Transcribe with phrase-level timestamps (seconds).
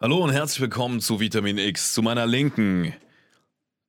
[0.00, 2.94] Hallo und herzlich willkommen zu Vitamin X, zu meiner Linken.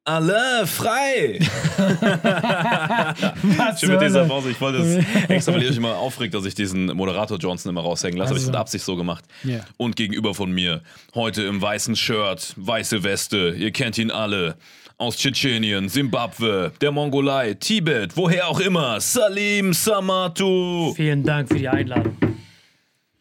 [0.05, 1.37] Alle frei!
[3.79, 4.49] Schön mit dieser Pause.
[4.49, 7.81] Ich wollte es extra, weil ihr euch immer aufregt, dass ich diesen Moderator Johnson immer
[7.81, 8.29] raushängen lasse.
[8.29, 8.51] Habe ich Also.
[8.51, 9.23] mit Absicht so gemacht.
[9.43, 9.59] Ja.
[9.77, 10.81] Und gegenüber von mir,
[11.13, 14.57] heute im weißen Shirt, weiße Weste, ihr kennt ihn alle.
[14.97, 18.99] Aus Tschetschenien, Simbabwe, der Mongolei, Tibet, woher auch immer.
[18.99, 20.91] Salim Samatu.
[20.95, 22.17] Vielen Dank für die Einladung.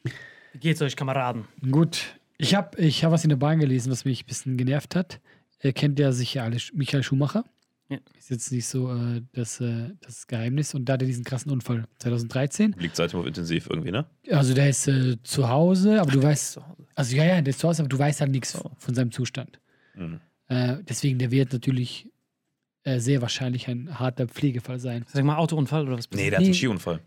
[0.05, 1.45] Wie geht's euch, Kameraden?
[1.71, 2.18] Gut.
[2.39, 5.21] Ich habe ich hab was in der Bahn gelesen, was mich ein bisschen genervt hat.
[5.63, 7.45] Ihr kennt ja sicher alle Michael Schumacher.
[7.91, 7.99] Ja.
[8.19, 10.75] Ist jetzt nicht so äh, das, äh, das Geheimnis.
[10.75, 12.77] Und da hat er diesen krassen Unfall 2013.
[12.79, 14.07] Liegt seitdem auf intensiv irgendwie, ne?
[14.31, 16.61] Also der ist äh, zu Hause, aber du weißt.
[16.95, 19.59] Also ja, ja, der ist zu Hause, aber du weißt halt nichts von seinem Zustand.
[19.95, 20.21] Mhm.
[20.49, 22.09] Äh, deswegen, der wird natürlich
[22.85, 25.05] äh, sehr wahrscheinlich ein harter Pflegefall sein.
[25.13, 26.09] Sag mal, Autounfall oder was?
[26.11, 27.01] Nee, der hat einen Skiunfall.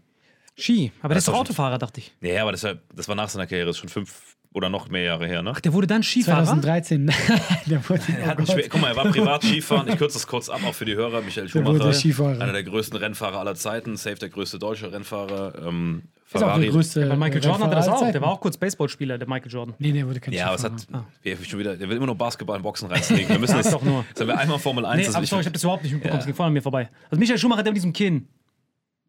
[0.58, 0.92] Ski.
[1.00, 2.12] Aber der Das ist doch Autofahrer, dachte ich.
[2.22, 5.04] Nee, aber das, war- das war nach seiner Karriere, ist schon fünf oder noch mehr
[5.04, 5.54] Jahre her, ne?
[5.56, 6.44] Ach, der wurde dann Skifahrer?
[6.46, 7.06] 2013.
[7.68, 9.88] der wurde, Er hat oh mehr, guck mal, er war privat Skifahren.
[9.88, 11.22] Ich kürze das kurz ab, auch für die Hörer.
[11.22, 12.42] Michael Der wurde Schumacher, Skifahrer.
[12.42, 15.54] einer der größten Rennfahrer aller Zeiten, safe der größte deutsche Rennfahrer.
[15.68, 16.68] Ähm, Ist auch der Ferrari.
[16.70, 17.10] größte.
[17.10, 18.12] Weil Michael Jordan hatte das auch.
[18.12, 19.76] Der war auch kurz Baseballspieler, der Michael Jordan.
[19.80, 22.64] Nee, der wurde kein Ja, aber es schon wieder, der will immer nur Basketball und
[22.64, 23.30] Boxen reinlegen.
[23.30, 24.04] Wir müssen Das jetzt doch nur.
[24.10, 24.98] Jetzt haben wir einmal Formel 1.
[24.98, 26.18] Nee, das aber ich, sorry, ich habe das überhaupt nicht mitbekommen.
[26.18, 26.20] Ja.
[26.20, 26.90] Es ging voll an mir vorbei.
[27.10, 28.28] Also Michael Schumacher, der mit diesem Kinn.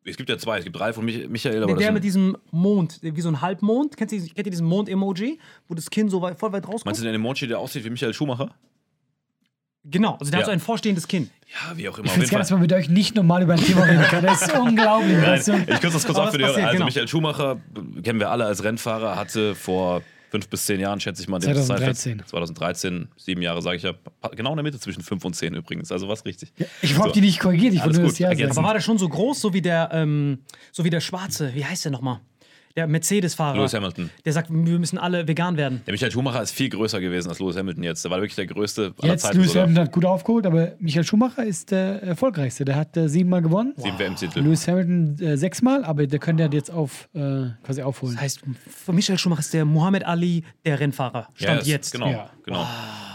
[0.04, 0.58] Es gibt ja zwei.
[0.58, 3.40] Es gibt drei von Mich Michael, aber Nee, der mit diesem Mond, wie so ein
[3.40, 3.96] Halbmond.
[3.96, 5.38] Kennt ihr, kennt ihr diesen Mond-Emoji?
[5.68, 6.86] Wo das Kinn so weit, voll weit rauskommt?
[6.86, 8.50] Meinst du den Emoji, der aussieht wie Michael Schumacher?
[9.84, 10.38] Genau, also der Ja.
[10.38, 11.28] hat so ein vorstehendes Kinn.
[11.52, 12.06] Ja, wie auch immer.
[12.06, 14.22] Ich finde es geil, dass man mit euch nicht normal über ein Thema reden kann.
[14.24, 15.12] Das ist unglaublich.
[15.16, 16.84] Nein, Das ist so- ich kürze das kurz ab für die passiert, Also genau.
[16.86, 17.60] Michael Schumacher
[18.04, 20.02] kennen wir alle als Rennfahrer, hatte vor
[20.32, 22.18] fünf bis zehn Jahren, schätze ich mal, den 2013.
[22.20, 23.92] Zeitfenster- 2013, sieben Jahre, sage ich ja.
[24.34, 25.92] Genau in der Mitte zwischen fünf und zehn übrigens.
[25.92, 26.52] Also was richtig.
[26.80, 27.12] Ich habe So.
[27.14, 28.50] die nicht korrigiert, ich wollte nur das Jahr ergänzen.
[28.52, 28.66] Aber sagen.
[28.66, 30.38] war der schon so groß, so wie der, ähm,
[30.72, 31.54] so wie der Schwarze?
[31.54, 32.20] Wie heißt der nochmal?
[32.76, 34.10] Der Mercedes-Fahrer, Lewis Hamilton.
[34.24, 35.82] der sagt, wir müssen alle vegan werden.
[35.86, 38.04] Der Michael Schumacher ist viel größer gewesen als Lewis Hamilton jetzt.
[38.04, 39.38] Der war wirklich der größte aller Jetzt, Zeiten.
[39.38, 39.54] Lewis.
[39.54, 42.64] Hamilton hat gut aufgeholt, aber Michael Schumacher ist der erfolgreichste.
[42.64, 43.74] Der hat äh, siebenmal gewonnen.
[43.76, 44.40] Sieben WM-Titel.
[44.40, 48.14] Lewis Hamilton äh, sechsmal, aber der könnte halt jetzt auf, äh, quasi aufholen.
[48.14, 51.28] Das heißt, für Michael Schumacher ist der Mohammed Ali der Rennfahrer.
[51.34, 51.92] Stand ist- jetzt.
[51.92, 52.30] Genau, Ja.
[52.44, 52.66] genau.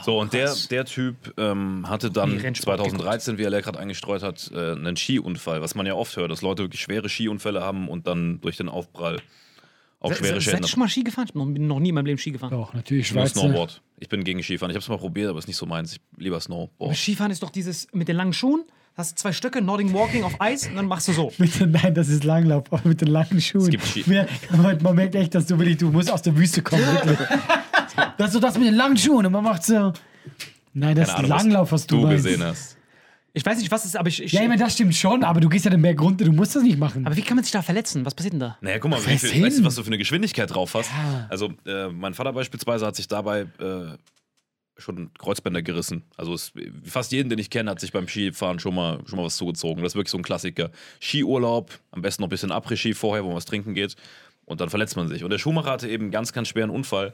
[0.04, 4.24] So, und der, der Typ ähm, hatte dann Die Rennsport 2013, wie er gerade eingestreut
[4.24, 7.90] hat, äh, einen Skiunfall, was man ja oft hört, dass Leute wirklich schwere Skiunfälle haben
[7.90, 9.18] und dann durch den Aufprall
[10.08, 11.26] auch schwere Se- Schäden Seid schon mal Ski gefahren?
[11.28, 12.54] Ich bin noch, nie in meinem Leben Ski gefahren.
[12.54, 13.40] Auch natürlich Nur Schweizer.
[13.42, 13.82] Snowboard.
[14.00, 14.72] Ich bin gegen Skifahren.
[14.72, 15.94] Ich habe es mal probiert, aber es ist nicht so meins.
[15.94, 16.96] Ich lieber Snowboard.
[16.96, 18.64] Skifahren ist doch dieses mit den langen Schuhen.
[18.96, 21.32] Hast zwei Stöcke, Nordic Walking auf Eis und dann machst du so.
[21.38, 23.70] Mit den, nein, das ist Langlauf, aber mit den langen Schuhen.
[23.70, 27.20] gibt Ski- man, merkt echt, dass du wirklich, du musst aus der Wüste kommen, wirklich.
[28.18, 29.94] das ist so das mit den langen Schuhen und man macht so.
[30.74, 32.24] Nein, das ist Keine Ahnung, was Langlauf, was du, du meinst.
[32.26, 32.77] gesehen hast.
[33.34, 34.22] Ich weiß nicht, was es ist, aber ich.
[34.24, 36.32] ich Ja, ich meine, das stimmt schon, aber du gehst ja den Berg runter, du
[36.32, 37.06] musst das nicht machen.
[37.06, 38.06] aber wie kann man sich da verletzen?
[38.06, 38.58] Was passiert denn da?
[38.62, 40.90] Naja, guck mal, wie Was viel, weißt du, was du für eine Geschwindigkeit drauf hast?
[40.90, 41.28] Ja.
[41.30, 43.98] Also, äh, mein Vater beispielsweise hat sich dabei äh,
[44.78, 46.04] schon Kreuzbänder gerissen.
[46.16, 46.52] Also, es,
[46.84, 49.84] fast jeden, den ich kenne, hat sich beim Skifahren schon mal, schon mal was zugezogen.
[49.84, 50.72] Das ist wirklich so ein Klassiker.
[51.00, 53.96] Skiurlaub, am besten noch ein bisschen Après-Ski vorher, wo man was trinken geht.
[54.46, 55.24] Und dann verletzt man sich.
[55.24, 57.14] Und der Schumacher hatte eben einen ganz, ganz schweren Unfall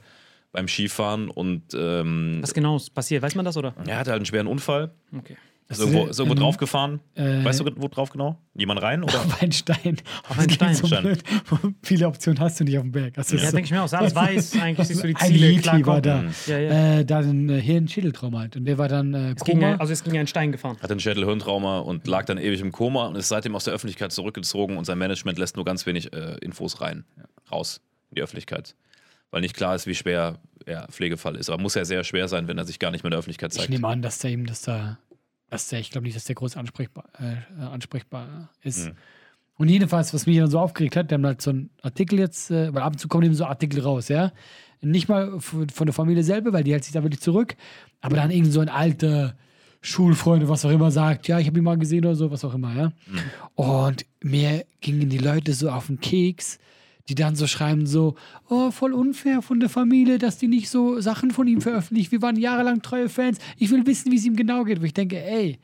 [0.54, 3.24] beim Skifahren und ähm, Was genau ist passiert?
[3.24, 3.74] Weiß man das oder?
[3.88, 4.92] er hatte halt einen schweren Unfall.
[5.18, 5.36] Okay.
[5.74, 7.00] Ist irgendwo, ist irgendwo ähm, draufgefahren.
[7.16, 8.38] äh, weißt du, wo drauf genau?
[8.56, 9.04] Jemand rein?
[9.04, 9.16] Oder?
[9.20, 9.98] auf einen Stein.
[10.30, 10.76] Auf einen Stein.
[10.76, 11.24] So blöd.
[11.84, 13.14] Viele Optionen hast du nicht auf dem Berg.
[13.16, 13.56] Das ist Ja, so.
[13.56, 13.92] denke ich mir auch.
[13.94, 14.60] Alles weiß.
[14.62, 15.48] Eigentlich siehst du die Ein Ziele.
[15.48, 16.24] Yeti klar war da.
[16.48, 17.00] Ja, ja.
[17.00, 18.56] Äh, da ein äh, Hirn-Schädeltrauma halt.
[18.56, 19.72] Und der war dann äh, Es ging Koma.
[19.72, 20.78] ja, also es ging ja in Stein gefahren.
[20.82, 24.12] hatte einen Schädelhirntrauma und lag dann ewig im Koma und ist seitdem aus der Öffentlichkeit
[24.12, 27.06] zurückgezogen und sein Management lässt nur ganz wenig äh, Infos rein,
[27.52, 27.82] raus
[28.12, 28.76] in die Öffentlichkeit.
[29.32, 31.50] Weil nicht klar ist, wie schwer er Pflegefall ist.
[31.50, 33.52] Aber muss ja sehr schwer sein, wenn er sich gar nicht mehr in der Öffentlichkeit
[33.52, 33.70] ich zeigt.
[33.72, 35.00] nehme an, dass der ihm das da,
[35.54, 38.88] dass der, ich glaube nicht, dass der groß ansprechbar, äh, ansprechbar ist.
[38.88, 38.96] Mhm.
[39.56, 42.50] Und jedenfalls, was mich dann so aufgeregt hat, wir haben halt so einen Artikel jetzt,
[42.50, 44.32] äh, weil ab und zu kommen eben so Artikel raus, ja.
[44.82, 47.56] Nicht mal von der Familie selber, weil die hält sich da wirklich zurück,
[48.02, 49.38] aber dann irgend so ein alter
[49.80, 52.56] Schulfreund, was auch immer, sagt, ja, ich habe ihn mal gesehen oder so, was auch
[52.56, 52.92] immer, ja.
[53.56, 56.58] Und mir gingen die Leute so auf den Keks,
[57.10, 58.16] die dann so schreiben so,
[58.50, 62.12] oh, voll unfair von der Familie, dass die nicht so Sachen von ihm veröffentlicht.
[62.12, 63.40] Wir waren jahrelang treue Fans.
[63.58, 64.80] Ich will wissen, wie es ihm genau geht.
[64.82, 65.60] Wo ich denke, ey,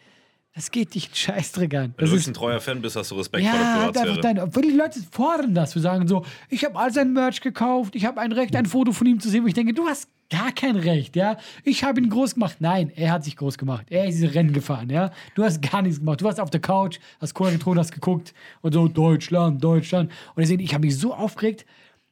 [0.53, 1.94] das geht dich einen Scheißdreck an.
[1.95, 3.97] Wenn Das du ist ein treuer Fan bist, hast du Respekt vor ja, der halt
[3.97, 4.21] einfach Privatsphäre.
[4.21, 5.75] dein, obwohl die Leute fordern das.
[5.75, 8.92] Wir sagen so, ich habe all sein Merch gekauft, ich habe ein Recht, ein Foto
[8.92, 11.37] von ihm zu sehen, wo ich denke, du hast gar kein Recht, ja.
[11.63, 12.57] Ich habe ihn groß gemacht.
[12.59, 13.87] Nein, er hat sich groß gemacht.
[13.89, 15.11] Er ist diese Rennen gefahren, ja.
[15.35, 16.21] Du hast gar nichts gemacht.
[16.21, 20.11] Du warst auf der Couch, hast Cola getrunken, hast geguckt und so, Deutschland, Deutschland.
[20.35, 21.65] Und deswegen, ich habe mich so aufgeregt,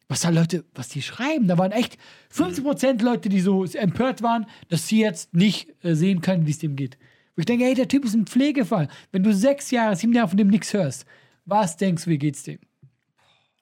[0.08, 1.48] was da Leute, was die schreiben.
[1.48, 1.98] Da waren echt
[2.34, 6.60] 50% Leute, die so empört waren, dass sie jetzt nicht äh, sehen können, wie es
[6.60, 6.98] dem geht.
[7.36, 8.88] Wo ich denke, hey, der Typ ist ein Pflegefall.
[9.12, 11.06] Wenn du sechs Jahre, sieben Jahre von dem nichts hörst,
[11.46, 12.60] was denkst du, wie geht's dem?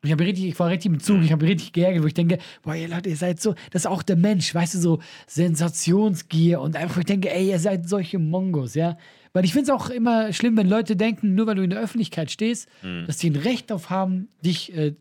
[0.06, 2.38] Ich, hab richtig, ich war richtig im Zug, ich habe richtig geärgert, wo ich denke,
[2.64, 6.62] boah, ihr Leute, ihr seid so, das ist auch der Mensch, weißt du, so Sensationsgier
[6.62, 8.98] und einfach, ich denke, ey, ihr seid solche Mongos, ja.
[9.34, 11.80] Weil ich finde es auch immer schlimm, wenn Leute denken, nur weil du in der
[11.82, 12.70] Öffentlichkeit stehst,
[13.06, 14.94] dass sie ein Recht darauf haben, dich äh,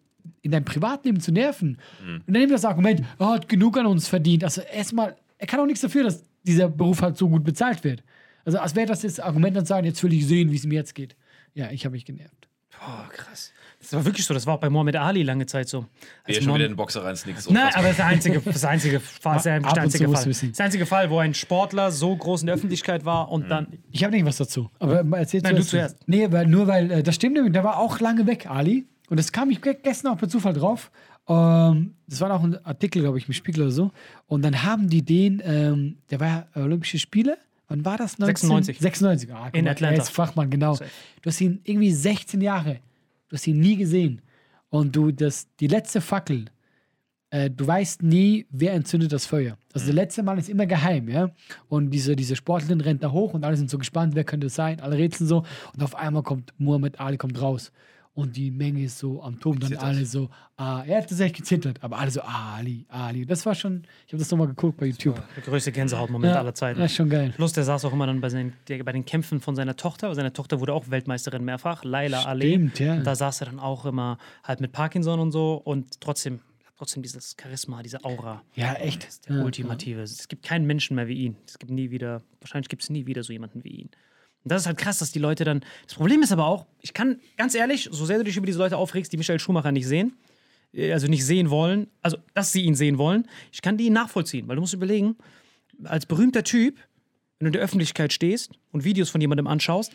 [0.42, 1.78] in deinem Privatleben zu nerven.
[2.26, 4.42] Und dann nimmt das Argument, er hat genug an uns verdient.
[4.42, 8.02] Also erstmal, er kann auch nichts dafür, dass dieser Beruf halt so gut bezahlt wird.
[8.44, 10.74] Also als wäre das das Argument dann sagen, jetzt will ich sehen, wie es mir
[10.74, 11.16] jetzt geht.
[11.54, 12.48] Ja, ich habe mich genervt.
[12.80, 13.52] Oh, krass.
[13.80, 14.32] Das war wirklich so.
[14.32, 15.84] Das war auch bei Mohammed Ali lange Zeit so.
[16.24, 17.50] Als er schon wieder in den Boxer reinsneakt.
[17.50, 20.24] Nein, aber das ist der einzige, das ist der einzige, Fall, der einzige Fall.
[20.24, 23.50] Das ist der einzige Fall, wo ein Sportler so groß in der Öffentlichkeit war und
[23.50, 23.66] dann.
[23.90, 24.70] Ich habe nicht was dazu.
[24.78, 25.98] Aber mal erzähl Nein, du zuerst.
[26.06, 28.86] Nee, weil, nur weil, äh, das stimmt nämlich, der war auch lange weg, Ali.
[29.10, 30.90] Und das kam ich ge- gestern auch per Zufall drauf.
[31.28, 33.90] Ähm, das war auch ein Artikel, glaube ich, im Spiegel oder so.
[34.26, 37.36] Und dann haben die den, ähm, der war ja Olympische Spiele.
[37.68, 38.18] Wann war das?
[38.18, 38.48] 19?
[38.48, 38.78] 96.
[38.80, 39.34] 96.
[39.34, 39.96] Ah, In mal, Atlanta.
[39.96, 40.76] Er ist Fachmann, genau.
[40.76, 42.80] Du hast ihn irgendwie 16 Jahre.
[43.28, 44.20] Du hast ihn nie gesehen.
[44.68, 46.46] Und du, das, die letzte Fackel,
[47.30, 49.56] äh, du weißt nie, wer entzündet das Feuer.
[49.72, 51.30] Also der letzte Mann ist immer geheim, ja.
[51.68, 54.54] Und diese, diese Sportlerin rennt da hoch und alle sind so gespannt, wer könnte es
[54.54, 55.44] sein, alle rätseln so.
[55.74, 57.72] Und auf einmal kommt Muhammad Ali kommt raus.
[58.14, 61.82] Und die Menge ist so am Toben, dann alle so, ah, er hat tatsächlich gezittert,
[61.82, 63.26] aber alle so, ah, Ali, Ali.
[63.26, 65.20] Das war schon, ich habe das nochmal geguckt bei YouTube.
[65.34, 66.78] Der größte Gänsehautmoment Ja, aller Zeiten.
[66.78, 67.32] Das ist schon geil.
[67.34, 70.14] Plus, der saß auch immer dann bei, seinen, der, bei den Kämpfen von seiner Tochter.
[70.14, 72.50] Seine Tochter wurde auch Weltmeisterin mehrfach, Laila Ali.
[72.50, 72.94] Stimmt, ja.
[72.94, 76.38] Und da saß er dann auch immer halt mit Parkinson und so und trotzdem,
[76.78, 78.42] trotzdem dieses Charisma, diese Aura.
[78.54, 79.28] Ja, echt.
[79.28, 80.02] Der Ja, ultimative.
[80.02, 81.36] Es gibt keinen Menschen mehr wie ihn.
[81.48, 83.90] Es gibt nie wieder, wahrscheinlich gibt es nie wieder so jemanden wie ihn.
[84.44, 85.64] Und das ist halt krass, dass die Leute dann.
[85.86, 88.58] Das Problem ist aber auch, ich kann, ganz ehrlich, so sehr du dich über diese
[88.58, 90.14] Leute aufregst, die Michael Schumacher nicht sehen,
[90.74, 94.46] äh, also nicht sehen wollen, also dass sie ihn sehen wollen, ich kann die nachvollziehen,
[94.46, 95.16] weil du musst überlegen,
[95.84, 96.76] als berühmter Typ,
[97.38, 99.92] wenn du in der Öffentlichkeit stehst und Videos von jemandem anschaust,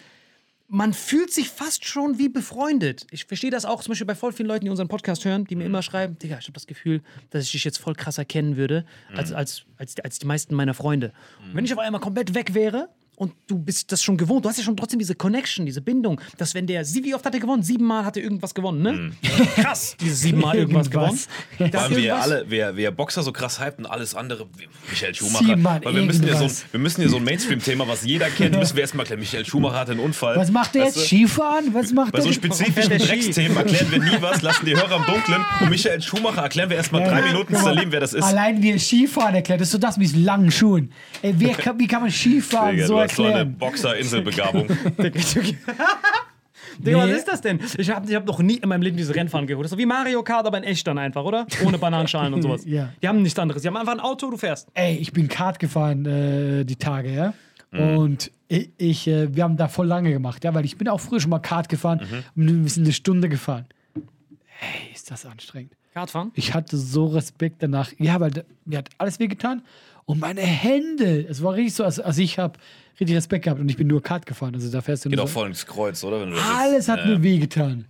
[0.72, 3.08] man fühlt sich fast schon wie befreundet.
[3.10, 5.56] Ich verstehe das auch zum Beispiel bei voll vielen Leuten, die unseren Podcast hören, die
[5.56, 7.01] mir immer schreiben, Digga, ich habe das Gefühl,
[7.32, 10.75] dass ich dich jetzt voll krass erkennen würde, als, als, als, als die meisten meiner
[10.75, 11.12] Freunde.
[11.44, 12.88] Und wenn ich auf einmal komplett weg wäre
[13.19, 16.21] und du bist das schon gewohnt, du hast ja schon trotzdem diese Connection, diese Bindung,
[16.38, 17.61] dass wenn der, sie, wie oft hat er gewonnen?
[17.63, 19.11] Siebenmal hat er irgendwas gewonnen, ne?
[19.55, 21.19] Krass, dieses siebenmal irgendwas gewonnen.
[21.57, 24.47] Weil wir irgendwas- alle, wer, wer Boxer so krass hypt und alles andere,
[24.89, 25.45] Michael Schumacher.
[25.45, 26.65] Siebenmal Weil wir müssen, ja so, irgendwas.
[26.71, 29.19] wir müssen hier so ein Mainstream-Thema, was jeder kennt, müssen wir erstmal klären.
[29.19, 30.38] Michael Schumacher hatte einen Unfall.
[30.38, 31.11] Was macht der Weißt jetzt?
[31.11, 31.15] du?
[31.17, 31.73] Skifahren?
[31.73, 32.27] Was macht Bei der?
[32.27, 32.97] so spezifischen?
[32.97, 35.43] Drecksthemen erklären wir nie was, lassen die Hörer im Dunkeln.
[35.59, 38.23] Und Michael Schumacher erklären wir erstmal drei Minuten mal, Salim, wer das ist.
[38.23, 40.93] Allein wie er Skifahren erklärt, das ist so das mit langen Schuhen.
[41.21, 43.58] Ey, wer wie kann man Skifahren Digga, so hast so eine erklären?
[43.58, 44.68] Boxer-Inselbegabung.
[46.78, 47.12] Digga, was Nee.
[47.13, 47.60] ist das denn?
[47.78, 49.66] Ich habe ich hab noch nie in meinem Leben dieses Rennfahren geholt.
[49.66, 51.46] Das ist so wie Mario Kart, aber in echt dann einfach, oder?
[51.66, 52.63] Ohne Bananenschalen und sowas.
[52.70, 52.89] Ja.
[53.01, 53.62] Die haben nichts anderes.
[53.62, 54.68] Die haben einfach ein Auto, du fährst.
[54.74, 57.34] Ey, ich bin Kart gefahren äh, die Tage, ja.
[57.72, 57.98] Mhm.
[57.98, 61.00] Und ich, ich äh, wir haben da voll lange gemacht, ja, weil ich bin auch
[61.00, 62.01] früher schon mal Kart gefahren
[62.36, 62.42] Mhm.
[62.50, 63.66] und wir sind eine Stunde gefahren.
[63.96, 65.74] Ey, ist das anstrengend.
[65.94, 66.32] Kartfahren?
[66.36, 67.92] Ich hatte so Respekt danach.
[67.98, 69.63] Ja, weil da- mir hat alles wehgetan.
[70.10, 72.58] Und meine Hände, es war richtig so, als, als ich habe
[73.00, 74.56] richtig Respekt gehabt und ich bin nur Kart gefahren.
[74.56, 76.20] Also da fährst du Geht auch voll ins Kreuz, oder?
[76.22, 77.86] Wenn du das Alles hat mir wehgetan.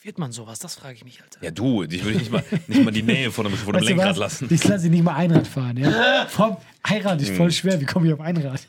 [0.00, 0.60] Wie wird man sowas?
[0.60, 1.44] Das frage ich mich, Alter.
[1.44, 4.10] Ja, du, ich würde nicht mal, nicht mal die Nähe von einem, von du Lenkrad
[4.10, 4.16] was?
[4.18, 4.46] lassen.
[4.48, 6.26] Ich lasse nicht mal Einrad fahren, ja.
[6.28, 7.80] Vom Einrad ist voll schwer.
[7.80, 8.60] Wie komme ich auf Einrad?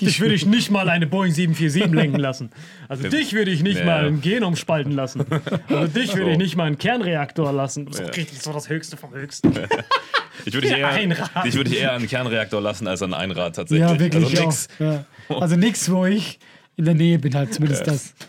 [0.00, 2.50] Dich würde ich nicht mal eine Boeing 747 lenken lassen.
[2.88, 3.84] Also dich würde ich nicht Ja.
[3.86, 5.24] mal ein Genom spalten lassen.
[5.68, 6.30] Also dich würde So.
[6.32, 7.86] ich nicht mal einen Kernreaktor lassen.
[7.86, 9.52] Das ist doch richtig so das Höchste vom Höchsten.
[10.44, 13.88] Ich würde dich eher, ich würde dich eher einen Kernreaktor lassen als ein Einrad tatsächlich.
[13.88, 14.24] Ja, wirklich.
[14.24, 14.68] Also nix.
[14.78, 15.04] Ja.
[15.28, 16.38] Also nichts, wo ich
[16.76, 18.14] in der Nähe bin, halt zumindest das.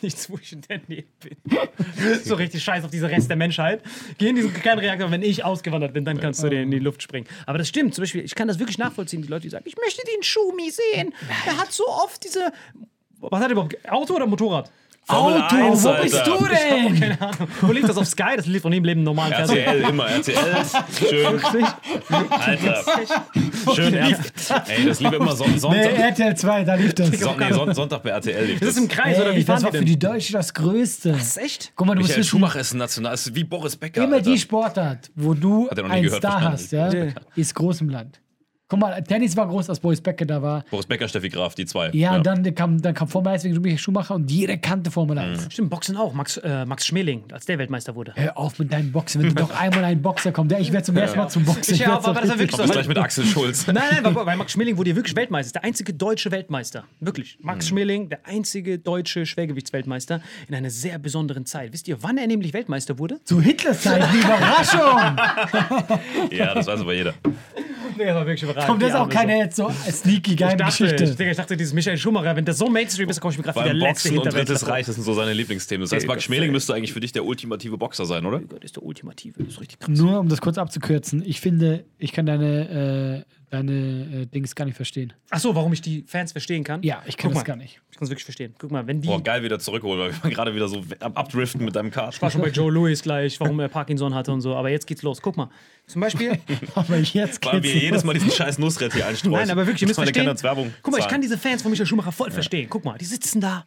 [0.00, 1.36] Nichts, wo ich in der Nähe bin.
[2.24, 3.82] so richtig scheiß auf diese Rest der Menschheit.
[4.16, 7.02] Geh in diesen Kernreaktor, wenn ich ausgewandert bin, dann kannst du dir in die Luft
[7.02, 7.26] springen.
[7.44, 9.76] Aber das stimmt, zum Beispiel, ich kann das wirklich nachvollziehen, die Leute, die sagen, ich
[9.76, 11.12] möchte den Schumi sehen.
[11.46, 12.50] Er hat so oft diese.
[13.20, 13.76] Was hat er überhaupt?
[13.90, 14.70] Auto oder Motorrad?
[15.08, 16.02] Formel Auto, 1, wo Alter.
[16.02, 17.00] bist du denn?
[17.00, 17.48] Keine Ahnung.
[17.62, 18.36] Wo liegt das auf Sky?
[18.36, 19.58] Das lief von ihm Leben normal Fernsehen.
[19.64, 20.36] RTL, immer RTL.
[21.08, 21.64] Schön.
[22.30, 22.84] Alter.
[23.74, 24.52] Schön ernst.
[24.68, 25.98] Ey, das lief immer Son Nee, Sonntag.
[25.98, 27.10] RTL 2, da lief das.
[27.18, 28.76] Son nee, Son Sonntag bei RTL lief Das das.
[28.76, 31.12] ist im Kreis, oder wie Ey, das war für die Deutschen das Größte.
[31.12, 31.72] Das ist echt?
[31.74, 34.04] Guck mal, du Michael Schumacher ist ein National, ist wie Boris Becker.
[34.04, 34.30] immer Alter.
[34.30, 36.90] die Sportart, wo du noch nie einen gehört, Star hast, Ja.
[37.34, 38.20] ist groß im Land.
[38.70, 40.62] Guck mal, Tennis war groß, als Boris Becker da war.
[40.70, 41.88] Boris Becker, Steffi Graf, die zwei.
[41.94, 45.16] Ja, und dann kam, dann kam Formel 1 wegen Michael Schumacher und jeder kannte Formel
[45.16, 45.48] 1.
[45.50, 46.12] Stimmt, Boxen auch.
[46.12, 48.12] Max, äh, Max Schmeling, als der Weltmeister wurde.
[48.14, 50.52] Hör auf mit deinen Boxen, wenn du noch einmal ein Boxer kommt.
[50.52, 51.72] Ja, ich werde zum ersten Mal zum Boxen.
[51.72, 52.70] Ich, ja, so aber das war wirklich so.
[52.70, 53.66] gleich mit Axel Schulz.
[53.66, 55.46] Nein, nein, weil, weil Max Schmeling wurde ja wirklich Weltmeister.
[55.46, 56.84] Ist der einzige deutsche Weltmeister.
[57.00, 57.38] Wirklich.
[57.40, 61.72] Max Schmeling, der einzige deutsche Schwergewichtsweltmeister in einer sehr besonderen Zeit.
[61.72, 63.18] Wisst ihr, wann er nämlich Weltmeister wurde?
[63.24, 65.18] Zu Hitlers Zeit, die Überraschung.
[66.30, 67.14] Ja, das weiß aber jeder.
[67.98, 68.68] Nee, das war wirklich überragend.
[68.68, 71.16] Kommt das auch keine jetzt so sneaky Ich geile dachte, ich, Geschichte?
[71.16, 73.58] Digga, ich dachte, dieses Michael Schumacher, wenn der so Mainstream ist, komme ich mir gerade
[73.60, 74.68] wie der letzte Boxen und Drittes.
[74.68, 75.82] Reich, das sind so seine Lieblingsthemen.
[75.82, 78.40] Das heißt, Max Schmeling müsste eigentlich für dich der ultimative Boxer sein, oder?
[78.40, 79.98] Das ist der Ultimative, das ist richtig krass.
[79.98, 84.64] Nur um das kurz abzukürzen, ich finde, ich kann deine, äh, deine äh, Dings gar
[84.64, 85.12] nicht verstehen.
[85.30, 86.82] Ach so, warum ich die Fans verstehen kann?
[86.82, 87.46] Ja, ich kann Guck das mal.
[87.46, 87.80] gar nicht.
[87.90, 88.54] Ich kann es wirklich verstehen.
[88.58, 89.08] Guck mal, wenn die.
[89.08, 92.14] Boah, geil wieder zurückholen, weil wir waren gerade wieder so am Abdriften mit deinem Kart.
[92.14, 94.54] Ich war schon bei Joe Louis gleich, warum er Parkinson hatte und so.
[94.54, 95.20] Aber jetzt geht's los.
[95.20, 95.50] Guck mal.
[95.88, 96.38] Zum Beispiel.
[96.74, 98.04] Aber jetzt Weil wir jedes.
[98.04, 99.34] Mal diesen scheiß Nussrett hier einstreuen.
[99.34, 100.26] Nein, aber wirklich, ihr müsst verstehen.
[100.42, 102.68] Werbung Guck mal, ich kann diese Fans von Michael Schumacher voll verstehen.
[102.70, 103.66] Guck mal, die sitzen da,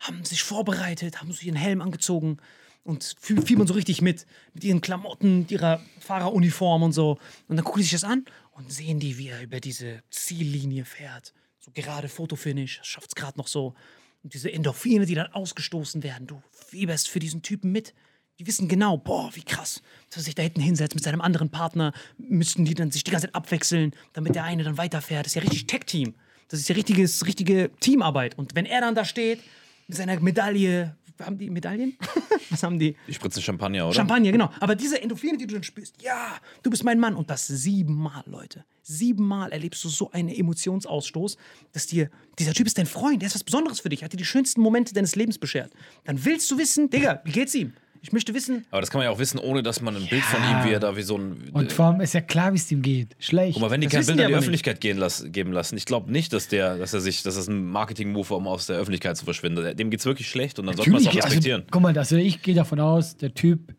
[0.00, 2.38] haben sich vorbereitet, haben sich ihren Helm angezogen
[2.84, 4.26] und fiebern so richtig mit.
[4.54, 7.18] Mit ihren Klamotten, mit ihrer Fahreruniform und so.
[7.48, 10.86] Und dann gucken die sich das an und sehen die, wie er über diese Ziellinie
[10.86, 11.34] fährt.
[11.60, 13.74] So gerade Fotofinish, schafft es gerade noch so.
[14.22, 17.94] Und diese Endorphine, die dann ausgestoßen werden, du fieberst für diesen Typen mit.
[18.38, 21.50] Die wissen genau, boah, wie krass, dass er sich da hinten hinsetzt mit seinem anderen
[21.50, 25.26] Partner, müssten die dann sich die ganze Zeit abwechseln, damit der eine dann weiterfährt.
[25.26, 26.14] Das ist ja richtig Tech-Team.
[26.46, 28.38] Das ist ja richtiges, richtige Teamarbeit.
[28.38, 29.40] Und wenn er dann da steht,
[29.88, 31.96] mit seiner Medaille, haben die Medaillen?
[32.50, 32.96] Was haben die?
[33.08, 33.94] Die spritzen Champagner, oder?
[33.94, 34.50] Champagner, genau.
[34.60, 37.16] Aber diese Endorphine, die du dann spürst, ja, du bist mein Mann.
[37.16, 38.64] Und das siebenmal, Leute.
[38.82, 41.36] Siebenmal erlebst du so einen Emotionsausstoß,
[41.72, 44.16] dass dir, dieser Typ ist dein Freund, der ist was Besonderes für dich, hat dir
[44.16, 45.72] die schönsten Momente deines Lebens beschert.
[46.04, 47.72] Dann willst du wissen, Digga, wie geht's ihm?
[48.02, 50.22] Ich möchte wissen, Aber das kann man ja auch wissen, ohne dass man ein Bild
[50.22, 51.50] von ihm, wie er da wie so ein.
[51.52, 53.16] Und vor allem ist ja klar, wie es ihm geht.
[53.18, 53.54] Schlecht.
[53.54, 54.38] Guck mal, wenn die Das kein Bild die an die nicht.
[54.38, 57.48] Öffentlichkeit gehen lass, geben lassen, ich glaube nicht, dass der, dass er sich, dass das
[57.48, 59.76] ein Marketing-Move war, um aus der Öffentlichkeit zu verschwinden.
[59.76, 61.60] Dem geht's wirklich schlecht und dann sollte man es auch Natürlich, respektieren.
[61.62, 63.74] Also, guck mal, also ich gehe davon aus, der Typ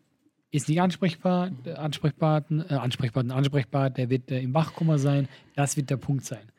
[0.52, 5.28] ist nicht ansprechbar, äh, ansprechbar, äh, ansprechbar, ansprechbar, der wird äh, im Wachkummer sein.
[5.54, 6.49] Das wird der Punkt sein.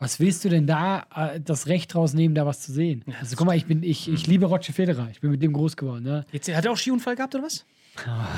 [0.00, 3.04] Was willst du denn da äh, das Recht rausnehmen, da was zu sehen?
[3.20, 5.08] Also guck mal, ich bin, ich, ich liebe Roger Federer.
[5.10, 6.04] Ich bin mit dem groß geworden.
[6.04, 6.24] Ne?
[6.30, 7.64] Jetzt, hat er auch Skiunfall gehabt oder was?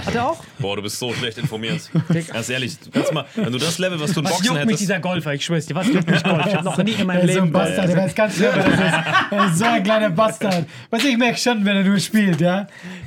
[0.06, 0.42] Hat er auch?
[0.58, 1.90] Boah, du bist so schlecht informiert.
[2.32, 4.64] Ganz ehrlich, du kannst mal, wenn du das Level, was du in Was Boxen juckt
[4.66, 5.34] mich dieser Golfer?
[5.34, 6.46] Ich schwör's dir, was juckt mich Golf?
[6.46, 7.52] Ich hab noch nie in meinem Er ist so ein Leben.
[7.52, 8.80] Bastard, der weiß ganz genau, wer das ist.
[9.32, 10.66] Er ist so ein kleiner Bastard.
[10.88, 12.66] Was ich merke schon, wenn er nur spielt, ja?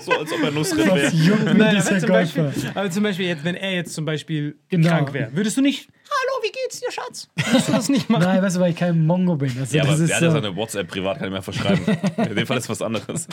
[0.00, 1.14] So, als ob er Nussritt Was wäre.
[1.14, 2.42] juckt mich Nein, dieser aber zum, Golfer?
[2.44, 4.88] Beispiel, aber zum Beispiel, jetzt, wenn er jetzt zum Beispiel Genau.
[4.88, 7.28] krank wäre, würdest du nicht, hallo, wie geht's dir, Schatz?
[7.36, 8.22] Würdest du das nicht machen?
[8.24, 9.52] Nein, weißt du, weil ich kein Mongo bin.
[9.58, 11.84] Also, Ja, aber der hat ja so, seine WhatsApp privat, kann ich mir verschreiben.
[12.28, 13.26] In dem Fall ist was anderes.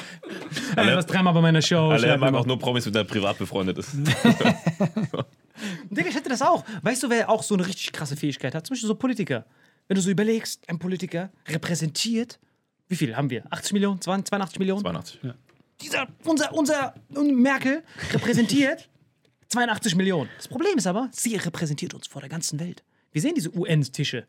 [0.75, 1.89] Er war dreimal bei meiner Show.
[1.89, 3.93] Alle mir mag auch nur Promis, mit der privat befreundet ist.
[5.89, 6.63] Digga, ich hätte das auch.
[6.81, 8.65] Weißt du, wer auch so eine richtig krasse Fähigkeit hat?
[8.65, 9.45] Zum Beispiel so Politiker.
[9.87, 12.39] Wenn du so überlegst, ein Politiker repräsentiert,
[12.87, 13.43] wie viel haben wir?
[13.49, 14.01] 80 Millionen?
[14.01, 14.81] 20, 82 Millionen?
[14.81, 15.19] 82.
[15.81, 18.89] Dieser, unser, unser Merkel repräsentiert
[19.53, 20.31] 82 Millionen.
[20.37, 22.83] Das Problem ist aber, sie repräsentiert uns vor der ganzen Welt.
[23.11, 24.25] Wir sehen diese UN-Tische.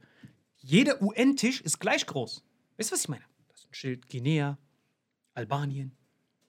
[0.59, 2.45] Jeder UN-Tisch ist gleich groß.
[2.76, 3.25] Weißt du, was ich meine?
[3.49, 4.59] Das ist ein Schild Guinea,
[5.33, 5.93] Albanien,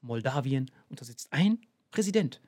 [0.02, 2.42] Moldawien und da sitzt ein Präsident.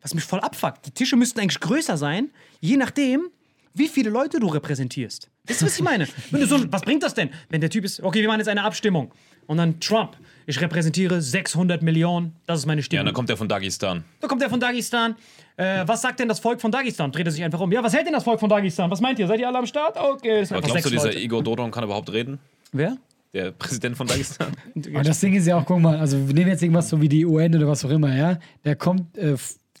[0.00, 0.86] Was mich voll abfuckt.
[0.86, 3.28] Die Tische müssten eigentlich größer sein, je nachdem,
[3.74, 5.30] wie viele Leute du repräsentierst.
[5.46, 6.08] Weißt du, was ich meine?
[6.30, 8.48] Wenn du so, was bringt das denn, wenn der Typ ist, okay, wir machen jetzt
[8.48, 9.12] eine Abstimmung
[9.46, 13.00] und dann Trump, ich repräsentiere 600 Millionen, das ist meine Ja, Stimme.
[13.02, 14.04] und dann kommt der von Dagestan.
[14.20, 15.16] Da kommt er von Dagestan.
[15.56, 17.12] Äh, was sagt denn das Volk von Dagestan?
[17.12, 17.70] Dreht er sich einfach um.
[17.70, 18.90] Ja, was hält denn das Volk von Dagestan?
[18.90, 19.26] Was meint ihr?
[19.26, 19.96] Seid ihr alle am Start?
[19.96, 21.18] Okay, das sind Aber glaubst du, dieser Leute.
[21.20, 22.38] Igor Dodon kann überhaupt reden?
[22.72, 22.96] Wer?
[23.32, 24.52] Der Präsident von Dagestan?
[24.94, 27.08] Aber das Ding ist ja auch, guck mal, also wir nehmen jetzt irgendwas so wie
[27.08, 28.38] die UN oder was auch immer, ja.
[28.64, 29.34] Der kommt, äh,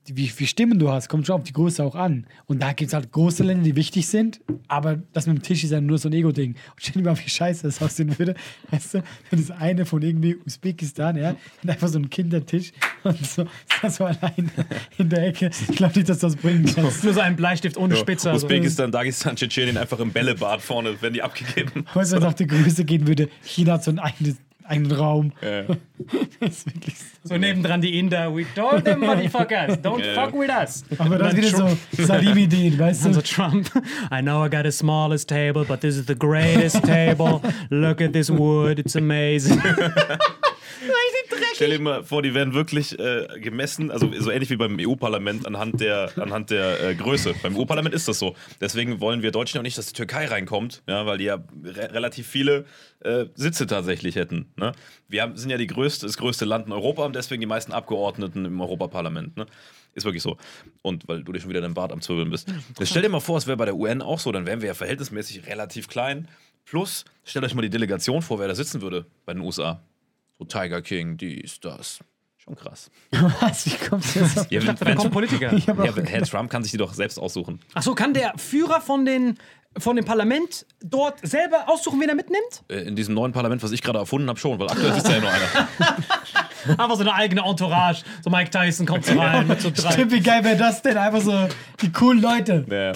[0.06, 2.26] wie viele Stimmen du hast, kommt schon auf die Größe auch an.
[2.46, 5.64] Und da gibt es halt große Länder, die wichtig sind, aber das mit dem Tisch
[5.64, 6.50] ist ja nur so ein Ego-Ding.
[6.52, 8.34] Und stell dir mal, wie scheiße das aussehen würde,
[8.70, 13.24] weißt du, wenn das eine von irgendwie Usbekistan, ja, hat einfach so einen Kindertisch und
[13.24, 13.50] so, ist
[13.82, 14.50] das so allein
[14.98, 15.50] in der Ecke.
[15.68, 16.84] Ich glaube nicht, dass das bringen kann.
[17.02, 18.30] Nur so ein Bleistift ohne Spitze.
[18.30, 18.46] Also.
[18.46, 21.86] Usbekistan, Dagestan, Tschetschenien einfach im Bällebad vorne, werden die abgegeben.
[21.94, 23.28] Weißt du, was nach der Größe gehen würde?
[23.42, 25.32] China hat so einen eigenen, eigenen Raum.
[25.42, 25.64] Ja.
[26.40, 27.04] Das ist wirklich so.
[27.28, 28.34] So nebendran die Inder.
[28.34, 30.24] We told them, motherfuckers, don't Ja.
[30.26, 30.84] fuck with us.
[30.98, 31.68] Aber das wieder so
[32.02, 33.22] Salimi-Ideen, weißt du?
[33.22, 33.70] Trump,
[34.12, 37.40] I know I got the smallest table, but this is the greatest table.
[37.70, 39.62] Look at this wood, it's amazing.
[41.54, 45.46] Stell dir mal vor, die werden wirklich äh, gemessen, also so ähnlich wie beim EU-Parlament
[45.46, 47.34] anhand der, anhand der äh, Größe.
[47.42, 48.34] Beim EU-Parlament ist das so.
[48.60, 51.92] Deswegen wollen wir Deutschen auch nicht, dass die Türkei reinkommt, ja, weil die ja re
[51.92, 52.64] relativ viele
[53.00, 54.52] äh, Sitze tatsächlich hätten.
[54.56, 54.72] Ne?
[55.08, 57.72] Wir haben, sind ja die größte, das größte Land in Europa und deswegen die meisten
[57.72, 59.36] Abgeordneten im Europaparlament.
[59.36, 59.46] Ne?
[59.94, 60.36] Ist wirklich so.
[60.82, 62.48] Und weil du dir schon wieder dein Bart am Zwirbeln bist.
[62.78, 64.68] Jetzt stell dir mal vor, es wäre bei der UN auch so, dann wären wir
[64.68, 66.28] ja verhältnismäßig relativ klein.
[66.64, 69.82] Plus, stellt euch mal die Delegation vor, wer da sitzen würde bei den USA.
[70.38, 72.00] So Tiger King, dies, das.
[72.38, 72.90] Schon krass.
[73.40, 73.66] Was?
[73.66, 75.54] Wie kommst du jetzt auf Ja, wenn, Da kommt Politiker.
[75.56, 77.60] Ja, Herr Trump kann sich die doch selbst aussuchen.
[77.72, 79.38] Achso, kann der Führer von, den,
[79.78, 82.62] von dem Parlament dort selber aussuchen, wen er mitnimmt?
[82.68, 85.20] Äh, In diesem neuen Parlament, was ich gerade erfunden habe, schon, weil aktuell ist ja
[85.20, 85.68] nur einer.
[86.66, 88.02] Einfach so eine eigene Entourage.
[88.22, 90.96] So Mike Tyson kommt so rein mit so, drei, Stimmt, wie geil wäre das denn?
[90.96, 91.46] Einfach so
[91.82, 92.64] die coolen Leute.
[92.70, 92.92] Ja.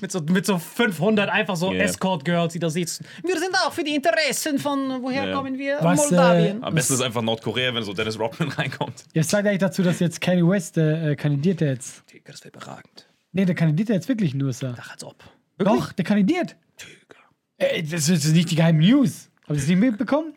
[0.00, 1.82] mit so, mit so 500 einfach so Ja.
[1.82, 3.04] Escort-Girls, die da sitzen.
[3.22, 5.34] Wir sind auch für die Interessen von, woher Ja.
[5.36, 5.78] kommen wir?
[5.82, 6.64] Was, Moldawien.
[6.64, 9.04] Am besten ist einfach Nordkorea, wenn so Dennis Rodman reinkommt.
[9.12, 12.02] Jetzt sagt eigentlich dazu, dass jetzt Kanye West äh, kandidiert der jetzt.
[12.24, 13.06] Das wäre überragend.
[13.32, 14.74] Nee, der kandidiert ja jetzt wirklich nur, Sir.
[14.80, 15.16] Ach, als ob.
[15.64, 16.56] Doch, der kandidiert.
[17.58, 19.28] Äh, das ist nicht die geheimen News.
[19.42, 20.32] Habt ihr das nicht mitbekommen?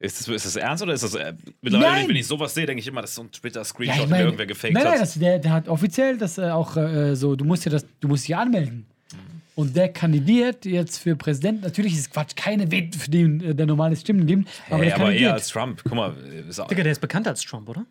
[0.00, 1.14] Ist das, ist das ernst oder ist das.
[1.14, 2.08] Äh, mittlerweile, Nein.
[2.08, 4.20] wenn ich sowas sehe, denke ich immer, das ist so ein Twitter-Screenshot, ich den mein-
[4.20, 5.00] irgendwer gefaked nein, nein, hat.
[5.00, 8.06] das, der, der hat offiziell das äh, auch äh, so, du musst ja das, du
[8.08, 8.86] musst dich anmelden.
[9.56, 11.62] Und der kandidiert jetzt für Präsident.
[11.62, 14.48] Natürlich ist es Quatsch, keine Wett, für den äh, der normale Stimmen gibt.
[14.70, 15.80] Aber Ey, der aber eher als Trump.
[15.82, 16.14] Guck mal,
[16.48, 17.84] ist auch, Digga, der ist bekannter als Trump, oder?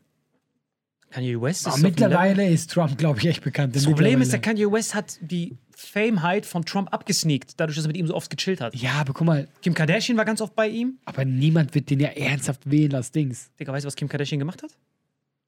[1.10, 3.76] Kanye West ist Aber mittlerweile ist Trump, glaube ich, echt bekannt.
[3.76, 7.90] Das Problem ist, der Kanye West hat die Fameheit von Trump abgesneakt, dadurch, dass er
[7.90, 8.76] mit ihm so oft gechillt hat.
[8.76, 10.98] Ja, aber guck mal, Kim Kardashian war ganz oft bei ihm.
[11.06, 13.52] aber niemand wird den ja ernsthaft wählen als Dings.
[13.60, 14.72] Digga, weißt du, was Kim Kardashian gemacht hat?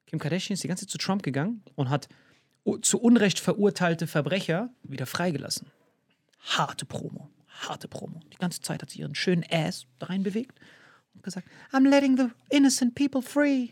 [0.06, 2.08] Kim Kardashian ist die ganze Zeit zu Trump gegangen und hat
[2.82, 5.68] zu Unrecht verurteilte Verbrecher wieder freigelassen.
[6.42, 7.30] Harte Promo.
[7.48, 8.20] Harte Promo.
[8.32, 10.60] Die ganze Zeit hat sie ihren schönen Ass da rein bewegt
[11.16, 13.70] und gesagt, I'm letting the innocent people free.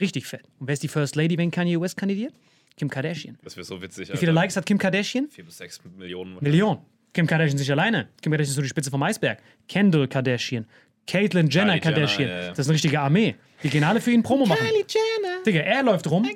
[0.00, 0.44] Richtig fett.
[0.58, 2.32] Und wer ist die First Lady, wenn Kanye West kandidiert?
[2.76, 3.38] Kim Kardashian.
[3.42, 4.12] das wäre so witzig.
[4.12, 5.28] Wie viele Likes hat Kim Kardashian?
[5.30, 6.36] Vier bis sechs Millionen.
[6.40, 6.78] Million.
[7.14, 8.08] Kim Kardashian sich alleine.
[8.20, 9.38] Kim Kardashian ist so die Spitze vom Eisberg.
[9.66, 10.66] Kendall Kardashian.
[11.06, 12.28] Caitlyn Jenner Kylie Jenner, Kardashian.
[12.28, 12.48] ja, ja.
[12.50, 13.36] Das ist eine richtige Armee.
[13.62, 14.66] Die gehen alle für ihn Promo machen.
[14.66, 15.42] Jenner.
[15.46, 16.28] Digga, er läuft rum.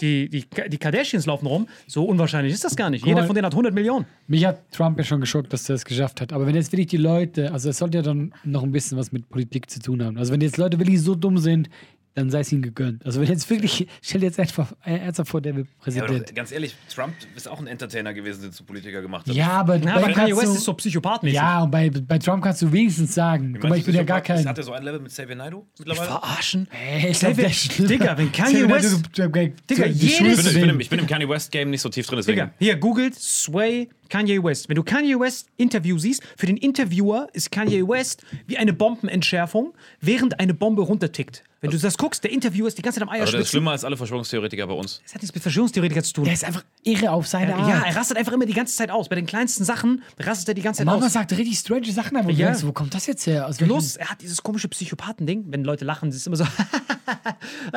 [0.00, 1.68] Die, die, die Kardashians laufen rum.
[1.86, 3.04] So unwahrscheinlich ist das gar nicht.
[3.04, 4.06] Jeder von denen hat 100 Millionen.
[4.28, 6.32] Mich hat Trump ja schon geschockt, dass er es geschafft hat.
[6.32, 9.12] Aber wenn jetzt wirklich die Leute, also es sollte ja dann noch ein bisschen was
[9.12, 10.16] mit Politik zu tun haben.
[10.16, 11.68] Also wenn jetzt Leute wirklich so dumm sind,
[12.14, 13.04] dann sei es ihm gegönnt.
[13.06, 16.28] Also wenn jetzt wirklich, stell dir jetzt einfach äh, ernsthaft vor, der wird Ja, Präsident.
[16.28, 19.34] doch, ganz ehrlich, Trump ist auch ein Entertainer gewesen, der zu Politiker gemacht hat.
[19.34, 21.36] Ja, aber, Na, bei aber Kanye West du- ist so psychopathmäßig.
[21.36, 24.20] Ja, und bei, bei Trump kannst du wenigstens sagen, guck mal, ich bin ja gar
[24.20, 24.46] kein.
[24.46, 26.06] Hat er so ein Level mit Xavier Naidoo mittlerweile?
[26.08, 26.68] Verarschen.
[26.70, 27.50] Ey, ich glaub, der.
[27.86, 31.28] Digga, wenn Kanye West- Digga, Ich jedes- bin, ich, bin im, ich bin im Kanye
[31.28, 32.36] West Game nicht so tief drin, deswegen.
[32.40, 34.68] Digga, hier googelt Sway Kanye West.
[34.68, 39.72] Wenn du Kanye West Interview siehst, für den Interviewer ist Kanye West wie eine Bombenentschärfung,
[40.00, 41.44] während eine Bombe runtertickt.
[41.62, 43.70] Wenn du das guckst, der Interviewer ist die ganze Zeit am Aber der ist schlimmer
[43.70, 45.00] als alle Verschwörungstheoretiker bei uns.
[45.04, 46.24] Das hat nichts mit Verschwörungstheoretiker zu tun.
[46.24, 47.68] Der ist einfach irre auf seine Art.
[47.68, 49.08] ja, er rastet einfach immer die ganze Zeit aus.
[49.08, 51.12] Bei den kleinsten Sachen rastet er die ganze Zeit Mama aus.
[51.12, 52.48] sagt richtig strange Sachen, aber Ja.
[52.48, 53.46] denkst, wo kommt das jetzt her?
[53.46, 55.44] Aus Los, er hat dieses komische Psychopathen-Ding.
[55.46, 56.44] Wenn Leute lachen, ist es immer so.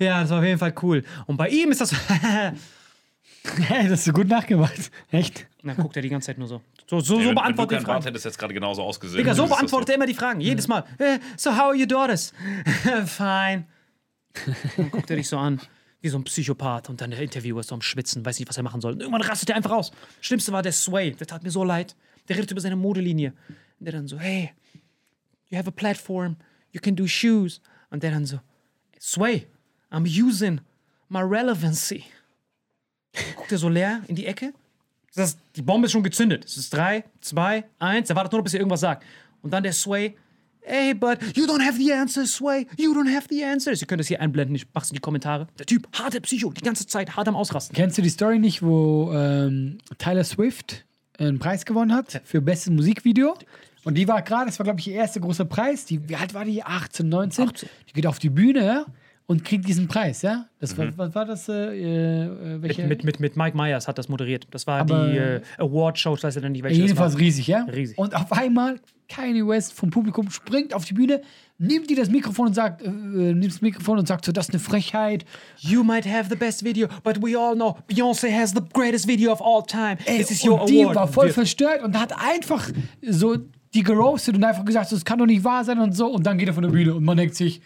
[0.00, 1.04] ja, das war auf jeden Fall cool.
[1.26, 1.96] Und bei ihm ist das so.
[3.68, 4.90] Hey, das hast du gut nachgemacht.
[5.10, 5.46] Echt?
[5.62, 6.62] Dann guckt er die ganze Zeit nur so.
[6.86, 8.02] So, so, so er die Bart Fragen.
[8.04, 9.18] hättest jetzt gerade genauso ausgesehen.
[9.18, 10.40] Digga, so beantwortet er immer die Fragen.
[10.40, 10.84] Jedes Mal.
[10.98, 12.32] Äh, so, how are your daughters?
[13.06, 13.66] Fine.
[14.76, 15.60] Dann guckt er dich so an.
[16.00, 16.90] Wie so ein Psychopath.
[16.90, 18.92] Und dann der Interviewer ist so am Schwitzen, weiß nicht, was er machen soll.
[18.92, 19.92] Und irgendwann rastet er einfach aus.
[20.20, 21.12] Schlimmste war der Sway.
[21.12, 21.96] Der tat mir so leid.
[22.28, 23.32] Der redet über seine Modelinie.
[23.78, 24.52] Und der dann so, hey,
[25.48, 26.36] you have a platform.
[26.72, 27.62] You can do shoes.
[27.90, 28.40] Und der dann so,
[29.00, 29.46] Sway,
[29.90, 30.60] I'm using
[31.08, 32.04] my relevancy.
[33.36, 34.52] Guckt er so leer in die Ecke.
[35.14, 36.44] Das, die Bombe ist schon gezündet.
[36.44, 38.10] Es ist drei, zwei, eins.
[38.10, 39.04] Er wartet nur noch, bis er irgendwas sagt.
[39.42, 40.16] Und dann der Sway.
[40.66, 42.66] Hey, but you don't have the answers, Sway.
[42.78, 43.82] You don't have the answers.
[43.82, 44.56] Ihr könnt es hier einblenden.
[44.56, 45.46] Ich mach's in die Kommentare.
[45.58, 47.76] Der Typ, harter Psycho, die ganze Zeit, hart am Ausrasten.
[47.76, 50.86] Kennst du die Story nicht, wo ähm, Tyler Swift
[51.18, 53.36] einen Preis gewonnen hat für bestes Musikvideo?
[53.84, 55.84] Und die war gerade, das war glaube ich ihr erster großer Preis.
[55.84, 56.62] Die, wie alt war die?
[56.62, 57.48] 18, 19?
[57.48, 57.68] 18.
[57.88, 58.86] Die geht auf die Bühne
[59.26, 60.46] und kriegt diesen Preis, ja?
[60.60, 61.48] Das war, was war das?
[61.48, 62.86] Äh, äh, welche?
[62.86, 64.46] Mit, mit, mit, Mike Myers hat das moderiert.
[64.50, 67.64] Das war Aber- die äh, Award-Show, ich weiß ja nicht, welche Jedenfalls riesig, ja?
[67.64, 67.96] Riesig.
[67.96, 71.22] Und auf einmal Kanye West vom Publikum springt auf die Bühne,
[71.58, 74.48] nimmt die das Mikrofon und sagt, äh, äh, nimmt das Mikrofon und sagt so, das
[74.48, 75.24] ist eine Frechheit.
[75.58, 79.32] You might have the best video, but we all know Beyoncé has the greatest video
[79.32, 79.96] of all time.
[80.04, 80.96] Ey, This is your und die award.
[80.96, 82.68] war voll verstört und hat einfach
[83.02, 83.36] so
[83.72, 86.08] die geroastet und einfach gesagt, so, das kann doch nicht wahr sein und so.
[86.08, 87.60] Und dann geht er von der Bühne und man denkt sich,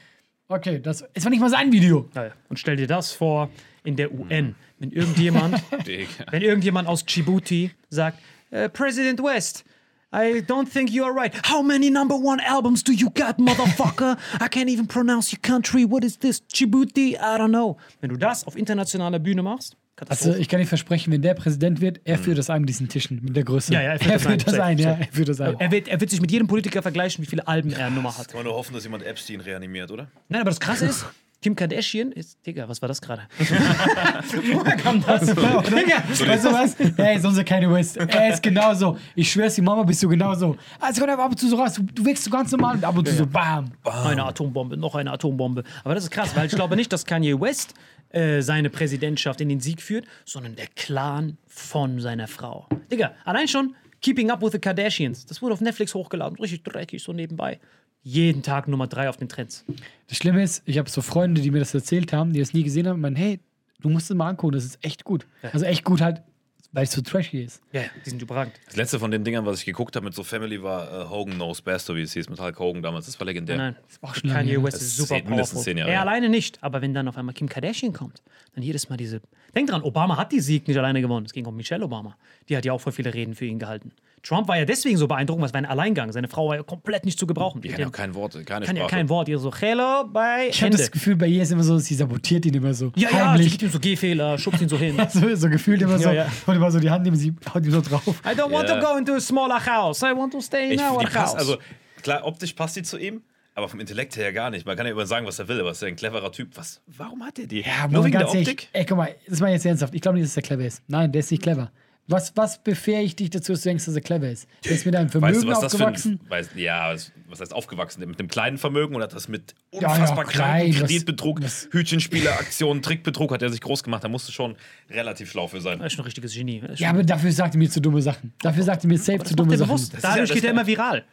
[0.49, 2.09] okay, das es war nicht mal sein Video.
[2.15, 3.51] Ja, Und stell dir das vor
[3.85, 5.63] in der UN, wenn irgendjemand,
[6.31, 8.19] wenn irgendjemand aus Djibouti sagt,
[8.51, 9.65] äh, President West,
[10.11, 11.35] I don't think you are right.
[11.51, 14.17] How many number one albums do you got, motherfucker?
[14.41, 15.85] I can't even pronounce your country.
[15.85, 16.41] What is this?
[16.49, 17.17] Djibouti?
[17.17, 17.77] I don't know.
[18.01, 19.77] Wenn du das auf internationaler Bühne machst,
[20.09, 22.89] Also ich kann nicht versprechen, wenn der Präsident wird, er führt das ein mit diesen
[22.89, 23.73] Tischen, mit der Größe.
[23.73, 25.59] Ja, ja, er führt das ein, das ein, ja, er führt das ein.
[25.59, 28.29] er, wird, er wird sich mit jedem Politiker vergleichen, wie viele Alben er Nummer hat.
[28.29, 30.09] Kann man nur hoffen, dass jemand Epstein reanimiert, oder?
[30.29, 31.05] Nein, aber das Krasse ist,
[31.41, 32.45] Kim Kardashian ist.
[32.45, 33.23] Digga, was war das gerade?
[33.39, 35.21] Woher kam das?
[35.21, 36.75] Digga, Weißt du was?
[36.97, 37.97] Er ist unser Kanye West.
[37.97, 38.99] Er ist genauso.
[39.15, 40.57] Ich schwör's, die Mama bist du genauso.
[40.81, 41.75] Also kommt ab und zu so raus.
[41.75, 43.71] Du, du wirkst so ganz normal und ab und zu so bam.
[43.85, 45.63] Eine Atombombe, noch eine Atombombe.
[45.85, 47.75] Aber das ist krass, weil ich glaube nicht, dass Kanye West
[48.11, 52.69] äh, seine Präsidentschaft in den Sieg führt, sondern der Clan von seiner Frau.
[52.91, 55.27] Digga, allein schon Keeping Up with the Kardashians.
[55.27, 56.39] Das wurde auf Netflix hochgeladen.
[56.39, 57.59] Richtig dreckig, so nebenbei.
[58.03, 59.65] Jeden Tag Nummer drei auf den Trends.
[60.09, 62.63] Das Schlimme ist, ich habe so Freunde, die mir das erzählt haben, die das nie
[62.63, 63.41] gesehen haben, und meinen, hey,
[63.81, 65.27] du musst es mal angucken, das ist echt gut.
[65.53, 66.23] Also echt gut halt,
[66.73, 67.63] weil es so trashy ist.
[67.73, 68.55] Ja, die sind überragend.
[68.67, 71.35] Das letzte von den Dingern, was ich geguckt habe mit so Family, war äh, Hogan
[71.35, 73.07] Knows Best, so wie es hieß, mit Hulk Hogan damals.
[73.07, 73.57] Das war legendär.
[73.57, 74.63] Nein, auch schon lange Kanye.
[74.63, 77.17] West Das ist super zehn- mindestens zehn Jahre Er alleine nicht, aber wenn dann auf
[77.17, 78.23] einmal Kim Kardashian kommt,
[78.55, 79.21] dann jedes Mal diese.
[79.55, 81.25] Denk dran, Obama hat die Sieg nicht alleine gewonnen.
[81.27, 82.17] Es ging um Michelle Obama.
[82.49, 83.93] Die hat ja auch voll viele Reden für ihn gehalten.
[84.23, 86.13] Trump war ja deswegen so beeindruckend, weil es war ein Alleingang.
[86.13, 87.61] Seine Frau war ja komplett nicht zu gebrauchen.
[87.61, 88.97] Die kann ja auch kein Wort, keine kann ja Sprache.
[88.97, 89.29] kein Wort.
[89.29, 92.45] Ihr so, hello, bye, Ich habe das Gefühl, bei ihr ist immer so, sie sabotiert
[92.47, 92.93] ihn immer so.
[92.97, 93.51] ja, ja, sie heimlich.
[93.51, 94.97] gibt ihm so Gehfehler, schubst ihn so hin.
[95.11, 96.09] so, so gefühlt immer so.
[96.09, 96.27] Ja, ja.
[96.47, 98.03] Und immer so die Hand nehmen, sie haut ihm so drauf.
[98.25, 98.81] I don't want Ja.
[98.81, 100.03] to go into a smaller house.
[100.03, 101.13] I want to stay in Ich, our house.
[101.13, 101.57] passt, also
[102.03, 103.23] klar, optisch passt die zu ihm,
[103.55, 104.67] aber vom Intellekt her gar nicht.
[104.67, 106.51] Man kann ja immer sagen, was er will, aber ist ja ein cleverer Typ.
[106.57, 107.61] Was, warum hat er die?
[107.63, 108.69] Ja, Nur wegen der ganz ehrlich, Optik?
[108.73, 109.95] ey, guck mal, das war jetzt ernsthaft.
[109.95, 110.83] Ich glaube nicht, dass er clever ist.
[110.87, 111.71] Nein, der ist nicht clever.
[112.11, 114.49] Was, was befähigt dich dazu, dass du denkst, dass er clever ist?
[114.65, 116.21] Der ist mit einem Vermögen Weißt du, was das für aufgewachsen.
[116.25, 118.01] ein, weiß, ja, was, was heißt aufgewachsen?
[118.09, 121.41] Mit einem kleinen Vermögen oder hat das mit ja, unfassbar klein, kranken was- Kreditbetrug,
[121.71, 124.05] Hütchenspieler-Aktionen, Trickbetrug hat er sich groß gemacht.
[124.05, 124.57] Da musste schon
[124.91, 125.81] relativ schlau für sein.
[125.81, 126.63] Er ist ein richtiges Genie.
[126.77, 128.33] Ja, aber dafür sagt er mir zu dumme Sachen.
[128.41, 129.69] Dafür sagt er mir safe zu dumme Sachen.
[129.69, 129.95] bewusst.
[130.01, 131.05] Dadurch ja- geht er das- immer viral.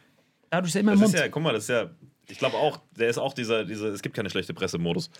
[0.50, 1.14] Dadurch ist er immer im Das Mund.
[1.14, 1.90] ist ja, guck mal, das ist ja,
[2.28, 5.10] ich glaube auch, der ist auch dieser, dieser, es gibt keine schlechte Presse-Modus.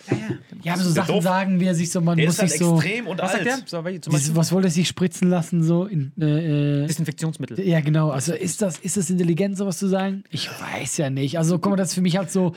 [0.63, 1.25] Ja, aber so Sachen doof.
[1.25, 2.75] sagen, wie er sich so, man Der muss ist halt sich so.
[2.77, 3.63] extrem und Was sagt alt.
[3.63, 4.01] er?
[4.03, 5.85] So, Dieses, was wollte er sich spritzen lassen, so?
[5.85, 7.61] In, äh, äh, Desinfektionsmittel.
[7.61, 8.11] ja, genau.
[8.11, 10.25] Also ist das, ist das intelligent, sowas zu sagen?
[10.31, 11.39] Ich weiß ja nicht.
[11.39, 12.55] Also, guck mal, das ist für mich halt so.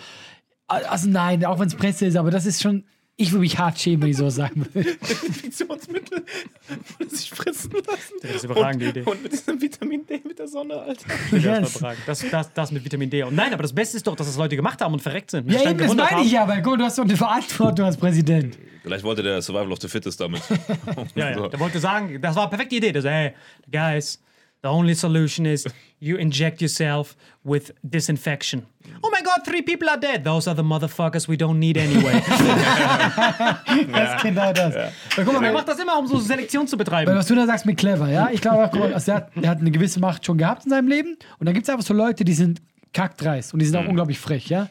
[0.68, 2.84] Also nein, auch wenn es Presse ist, aber das ist schon
[3.22, 4.96] Ich würde mich hart schämen, wenn ich sowas sagen würde.
[4.96, 6.24] Desinfektionsmittel
[7.10, 8.14] sich fressen lassen.
[8.22, 9.02] Das ist eine überragende und, Idee.
[9.12, 11.06] Und mit diesem Vitamin D mit der Sonne, Alter.
[11.30, 11.70] Das, Yes.
[11.70, 12.04] ist überragend.
[12.06, 13.24] das, das, das mit Vitamin D.
[13.24, 15.52] Und nein, aber das Beste ist doch, dass das Leute gemacht haben und verreckt sind.
[15.52, 18.58] Ja, eben, das meine ich ja, weil du hast doch eine Verantwortung als Präsident.
[18.84, 20.42] Vielleicht wollte der Survival of the Fittest damit.
[21.16, 21.48] Ja, ja.
[21.50, 22.94] Der wollte sagen, das war eine perfekte Idee.
[22.94, 23.34] Der so, hey,
[23.70, 24.22] guys,
[24.62, 25.66] the only solution is
[26.00, 28.66] you inject yourself with disinfection.
[29.04, 30.24] Oh my God, three people are dead.
[30.24, 32.22] Those are the motherfuckers we don't need anyway.
[33.92, 34.76] Das ist genau das.
[34.76, 37.16] Weil, guck mal, er weil, macht das immer, um so Selektion zu weil betreiben.
[37.16, 38.30] was du da sagst mit clever, ja?
[38.32, 41.18] Ich glaube, also er, hat, er hat eine gewisse Macht schon gehabt in seinem Leben.
[41.38, 42.62] Und dann gibt es einfach so Leute, die sind
[42.94, 44.70] kackdreist und die sind auch unglaublich frech, ja?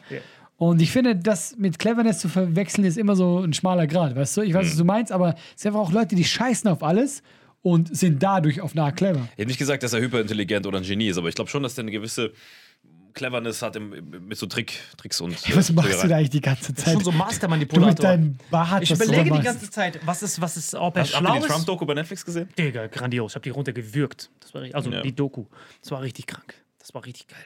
[0.57, 4.37] Und ich finde, das mit Cleverness zu verwechseln, ist immer so ein schmaler Grad, weißt
[4.37, 4.41] du?
[4.41, 7.23] Ich weiß, was du meinst, aber es sind einfach auch Leute, die scheißen auf alles
[7.61, 9.27] und sind dadurch auf nah clever.
[9.33, 11.63] Ich hätte nicht gesagt, dass er hyperintelligent oder ein Genie ist, aber ich glaube schon,
[11.63, 12.31] dass er eine gewisse
[13.13, 13.89] Cleverness hat im,
[14.27, 15.35] mit so Trick, Tricks und.
[15.45, 16.93] Hey, was äh, machst du da eigentlich die ganze Zeit?
[16.93, 17.93] Schon so du mit Mastermanipulator.
[18.05, 21.23] deinem Bart, Ich überlege die ganze Zeit, was ist, was ist, ob er Hast, habt
[21.23, 21.47] ihr schlau die ist.
[21.47, 22.49] Trump-Doku bei Netflix gesehen?
[22.57, 23.31] Digga, grandios.
[23.31, 24.29] Ich habe die runtergewürgt.
[24.39, 25.01] Das war, also Ja.
[25.01, 25.45] die Doku.
[25.81, 26.53] Das war richtig krank.
[26.77, 27.45] Das war richtig geil.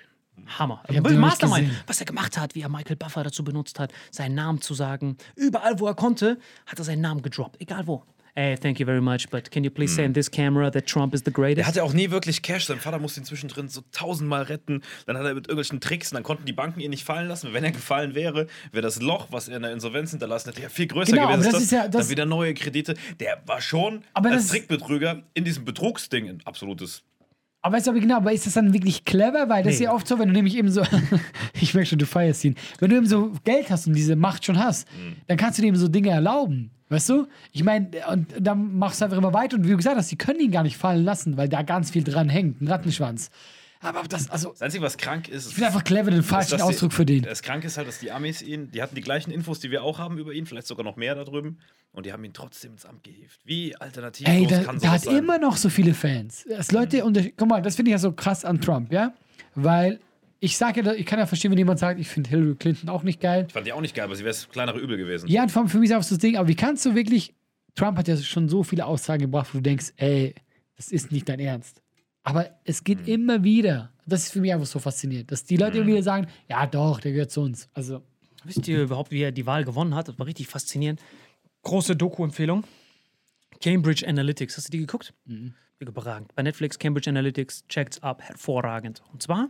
[0.60, 0.84] Hammer.
[0.89, 4.73] Mastermind, was er gemacht hat, wie er Michael Buffer dazu benutzt hat, seinen Namen zu
[4.73, 5.17] sagen.
[5.36, 7.62] Überall, wo er konnte, hat er seinen Namen gedroppt.
[7.62, 8.04] Egal wo.
[8.36, 11.13] Hey, thank you very much, but can you please say in this camera that Trump
[11.13, 11.67] is the Er greatest?
[11.67, 12.65] hatte auch nie wirklich Cash.
[12.65, 14.82] Sein Vater musste ihn zwischendrin so tausendmal retten.
[15.06, 17.54] Dann hat er mit irgendwelchen Tricks und dann konnten die Banken ihn nicht fallen lassen.
[17.54, 20.69] Wenn er gefallen wäre, wäre das Loch, was er in der Insolvenz hinterlassen hätte, ja
[20.69, 21.52] viel größer Genau, gewesen.
[21.52, 22.96] das ist ja- das- dann wieder neue Kredite.
[23.19, 27.04] Der war schon Aber als Trickbetrüger in diesem Betrugsding ein absolutes.
[27.62, 29.48] Aber weißt du, aber genau, aber ist das dann wirklich clever?
[29.48, 29.86] Weil das ist Nee.
[29.86, 30.82] ja oft so, wenn du nämlich eben so,
[31.62, 34.43] ich merke schon, du feierst ihn, wenn du eben so Geld hast und diese Macht
[34.43, 34.88] schon hast,
[35.28, 36.72] dann kannst du dir eben so Dinge erlauben.
[36.94, 37.28] Weißt du?
[37.52, 40.16] Ich meine, und dann machst du einfach immer weiter und wie du gesagt hast, die
[40.18, 43.30] können ihn gar nicht fallen lassen, weil da ganz viel dran hängt, ein Rattenschwanz.
[43.82, 46.62] Aber das, also, Das Einzige, was krank ist, ich finde einfach clever den falschen die-
[46.64, 47.24] Ausdruck für den.
[47.24, 49.84] Das Kranke ist halt, dass die Amis ihn, die hatten die gleichen Infos, die wir
[49.84, 51.58] auch haben über ihn, vielleicht sogar noch mehr da drüben.
[51.92, 53.40] Und die haben ihn trotzdem ins Amt gehievt.
[53.44, 55.18] Wie alternativ Ey, da, kann da sowas hat sein?
[55.18, 56.46] immer noch so viele Fans.
[56.48, 59.14] Das Leute, und guck mal, das finde ich ja so krass an Trump, ja?
[59.54, 60.00] Weil
[60.44, 63.04] ich sage ja, ich kann ja verstehen, wenn jemand sagt, ich finde Hillary Clinton auch
[63.04, 63.46] nicht geil.
[63.48, 65.30] Ich fand die auch nicht geil, aber sie wäre das kleinere Übel gewesen.
[65.30, 66.96] Ja, und vor allem für mich ist auch so das Ding, aber wie kannst du
[66.96, 67.34] wirklich,
[67.76, 70.36] Trump hat ja schon so viele Aussagen gebracht, wo du denkst, ey,
[70.76, 71.82] das ist nicht dein Ernst.
[72.24, 73.94] Aber es geht immer wieder.
[74.06, 77.00] Das ist für mich einfach so faszinierend, dass die Leute immer wieder sagen, ja doch,
[77.00, 77.70] der gehört zu uns.
[77.74, 78.02] Also,
[78.44, 80.10] Wisst ihr überhaupt, wie er die Wahl gewonnen hat?
[80.10, 81.00] Das war richtig faszinierend.
[81.62, 82.66] Große Doku-Empfehlung.
[83.62, 84.58] Cambridge Analytics.
[84.58, 85.14] Hast du die geguckt?
[85.24, 85.54] Mhm.
[85.80, 86.36] Überragend.
[86.36, 88.22] Bei Netflix, Cambridge Analytics, checkt's ab.
[88.22, 89.02] Hervorragend.
[89.14, 89.50] Und zwar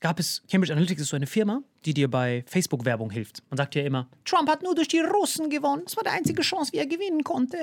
[0.00, 3.42] gab es, Cambridge Analytics ist so eine Firma, die dir bei Facebook-Werbung hilft.
[3.50, 5.82] Man sagt ja immer, Trump hat nur durch die Russen gewonnen.
[5.84, 7.58] Das war die einzige Chance, wie er gewinnen konnte.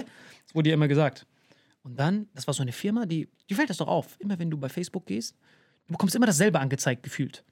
[0.46, 1.26] Das wurde ja immer gesagt.
[1.84, 4.18] Und dann, das war so eine Firma, die, die fällt das doch auf.
[4.20, 5.36] Immer wenn du bei Facebook gehst,
[5.88, 7.44] du bekommst immer dasselbe angezeigt gefühlt.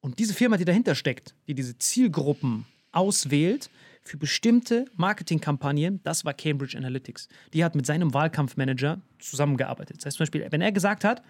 [0.00, 3.70] Und diese Firma, die dahinter steckt, die diese Zielgruppen auswählt
[4.02, 7.28] für bestimmte Marketingkampagnen, das war Cambridge Analytics.
[7.52, 9.98] Die hat mit seinem Wahlkampfmanager zusammengearbeitet.
[9.98, 11.22] Das heißt zum Beispiel, wenn er gesagt hat,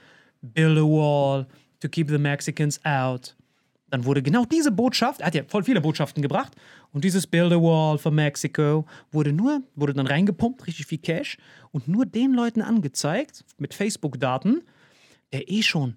[0.42, 1.46] build a wall
[1.80, 3.36] to keep the Mexicans out,
[3.90, 6.54] dann wurde genau diese Botschaft, er hat ja voll viele Botschaften gebracht,
[6.92, 11.36] und dieses Build a Wall for Mexico wurde nur, wurde dann reingepumpt, richtig viel Cash,
[11.70, 14.62] und nur den Leuten angezeigt, mit Facebook-Daten,
[15.32, 15.96] der eh schon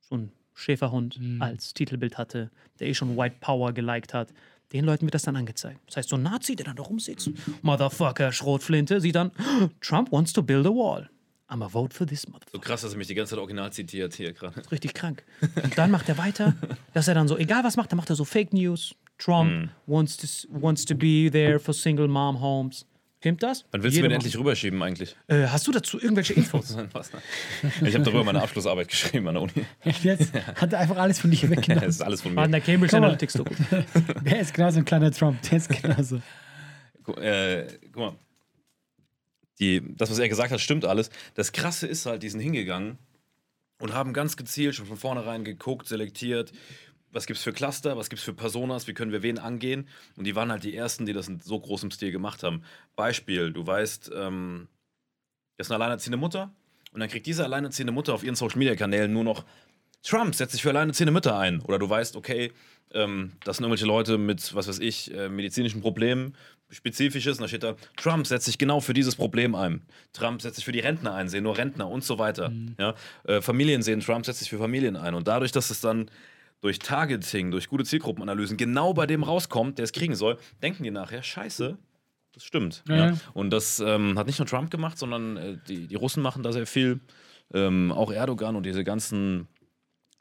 [0.00, 4.32] so ein Schäferhund als Titelbild hatte, der eh schon White Power geliked hat,
[4.72, 5.80] den Leuten wird das dann angezeigt.
[5.86, 7.30] Das heißt, so ein Nazi, der dann da rumsitzt,
[7.62, 9.30] Motherfucker, Schrotflinte, sieht dann,
[9.80, 11.08] Trump wants to build a wall.
[11.48, 12.60] I'm a vote for this So motherfucker.
[12.60, 14.60] krass, dass er mich die ganze Zeit original zitiert hier gerade.
[14.72, 15.24] Richtig krank.
[15.62, 16.54] Und dann macht er weiter,
[16.94, 18.94] dass er dann so, egal was macht, dann macht er so Fake News.
[19.18, 22.84] Trump wants, to, wants to be there for single mom homes.
[23.20, 23.64] Stimmt das?
[23.70, 24.26] Wann willst du Jede mir den Woche.
[24.26, 25.16] endlich rüberschieben eigentlich?
[25.26, 26.76] Äh, hast du dazu irgendwelche Infos?
[27.82, 29.52] Ich habe darüber meine Abschlussarbeit geschrieben an der Uni.
[30.02, 31.84] jetzt hat er einfach alles von dir weggenommen.
[31.86, 32.58] Das ist alles von War in mir.
[32.60, 33.04] der Cambridge Guck.
[33.04, 33.54] Analytics-Doku.
[34.22, 35.40] Der ist genauso ein kleiner Trump.
[35.42, 36.20] Der ist genauso.
[37.04, 38.12] Gu- Äh, guck mal.
[39.58, 41.10] Die, das, was er gesagt hat, stimmt alles.
[41.34, 42.98] Das Krasse ist halt, die sind hingegangen
[43.78, 46.52] und haben ganz gezielt schon von vornherein geguckt, selektiert,
[47.10, 49.88] was gibt's für Cluster, was gibt's für Personas, wie können wir wen angehen.
[50.16, 52.62] Und die waren halt die Ersten, die das in so großem Stil gemacht haben.
[52.94, 54.68] Beispiel, du weißt, ähm,
[55.56, 56.54] das ist eine alleinerziehende Mutter
[56.92, 59.44] und dann kriegt diese alleinerziehende Mutter auf ihren Social-Media-Kanälen nur noch
[60.06, 61.60] Trump setzt sich für alleinerziehende Mütter ein.
[61.62, 62.52] Oder du weißt, okay,
[62.94, 66.36] ähm, das sind irgendwelche Leute mit, was weiß ich, äh, medizinischen Problemen,
[66.70, 69.82] spezifisches, und da steht da, Trump setzt sich genau für dieses Problem ein.
[70.12, 72.52] Trump setzt sich für die Rentner ein, sehen nur Rentner und so weiter.
[72.78, 72.94] Ja?
[73.24, 75.14] Äh, Familien sehen, Trump setzt sich für Familien ein.
[75.14, 76.08] Und dadurch, dass es dann
[76.60, 80.90] durch Targeting, durch gute Zielgruppenanalysen genau bei dem rauskommt, der es kriegen soll, denken die
[80.92, 81.76] nachher, scheiße,
[82.32, 82.84] das stimmt.
[82.88, 82.96] Ja.
[82.96, 83.16] ja.
[83.34, 86.52] Und das ähm, hat nicht nur Trump gemacht, sondern äh, die, die Russen machen da
[86.52, 87.00] sehr viel.
[87.54, 89.46] Ähm, auch Erdogan und diese ganzen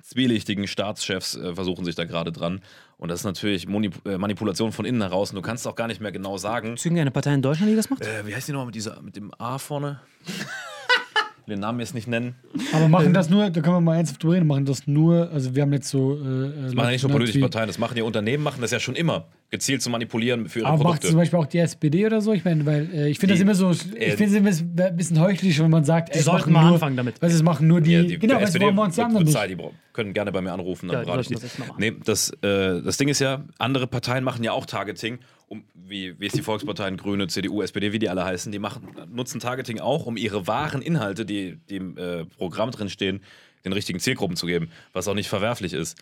[0.05, 2.61] zwielichtigen Staatschefs äh, versuchen sich da gerade dran.
[2.97, 5.31] Und das ist natürlich Monip äh, Manipulation von innen heraus.
[5.31, 6.77] Und du kannst auch gar nicht mehr genau sagen.
[6.77, 8.03] Zügen eine Partei in Deutschland, die das macht?
[8.05, 9.99] Äh, wie heißt die nochmal mit, dieser, mit dem A vorne?
[10.25, 10.33] Ich
[11.47, 12.35] will den Namen jetzt nicht nennen.
[12.71, 15.55] Aber machen das nur, da können wir mal ernsthaft drüber reden, machen das nur, also
[15.55, 16.15] wir haben jetzt so.
[16.17, 18.79] Äh, Das machen ja nicht nur politische Parteien, das machen ja Unternehmen, machen das ja
[18.79, 19.25] schon immer.
[19.55, 21.07] Gezielt zu manipulieren für ihre Aber macht Produkte.
[21.07, 22.33] zum Beispiel auch die SPD oder so?
[22.33, 24.85] Ich meine, weil äh, ich finde das Die- immer so, ich äh, finde es immer
[24.87, 27.21] ein bisschen heuchlerisch, wenn man sagt, ey, es sollten machen mal nur, anfangen damit.
[27.21, 29.33] Weil es machen nur die, Ja, die, genau, SPD wollen wir uns die anderen nicht.
[29.33, 29.57] bezahlt, die
[29.93, 31.33] können gerne bei mir anrufen, dann Ja, die berate ich die.
[31.35, 31.77] das.
[31.77, 36.19] Nee, das, äh, das Ding ist ja, andere Parteien machen ja auch Targeting, um, wie,
[36.19, 39.79] wie es die Volksparteien, Grüne, CDU, SPD, wie die alle heißen, die machen, nutzen Targeting
[39.79, 43.21] auch, um ihre wahren Inhalte, die, die im äh, Programm drin stehen,
[43.63, 45.97] den richtigen Zielgruppen zu geben, was auch nicht verwerflich ist.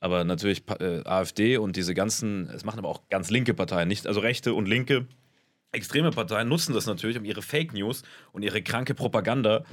[0.00, 4.06] Aber natürlich äh, AfD und diese ganzen, es machen aber auch ganz linke Parteien, nicht,
[4.06, 5.06] also rechte und linke
[5.72, 9.64] extreme Parteien nutzen das natürlich, um ihre Fake News und ihre kranke Propaganda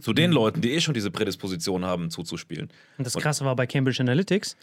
[0.00, 2.70] zu den Leuten, die eh schon diese Prädisposition haben, zuzuspielen.
[2.98, 4.56] Und das Krasse war bei Cambridge Analytics,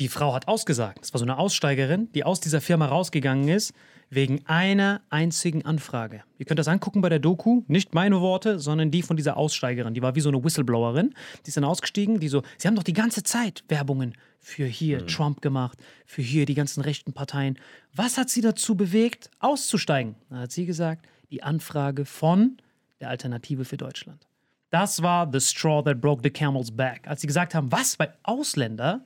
[0.00, 0.98] die Frau hat ausgesagt.
[1.00, 3.72] Das war so eine Aussteigerin, die aus dieser Firma rausgegangen ist,
[4.14, 6.22] wegen einer einzigen Anfrage.
[6.38, 7.62] Ihr könnt das angucken bei der Doku.
[7.66, 9.94] Nicht meine Worte, sondern die von dieser Aussteigerin.
[9.94, 11.14] Die war wie so eine Whistleblowerin.
[11.44, 15.06] Die ist dann ausgestiegen, die so, sie haben doch die ganze Zeit Werbungen für hier
[15.06, 17.58] Trump gemacht, für hier die ganzen rechten Parteien.
[17.94, 20.16] Was hat sie dazu bewegt, auszusteigen?
[20.28, 22.58] Dann hat sie gesagt, die Anfrage von
[23.00, 24.26] der Alternative für Deutschland.
[24.70, 27.06] Das war the straw that broke the camel's back.
[27.06, 29.04] Als sie gesagt haben, was, weil Ausländer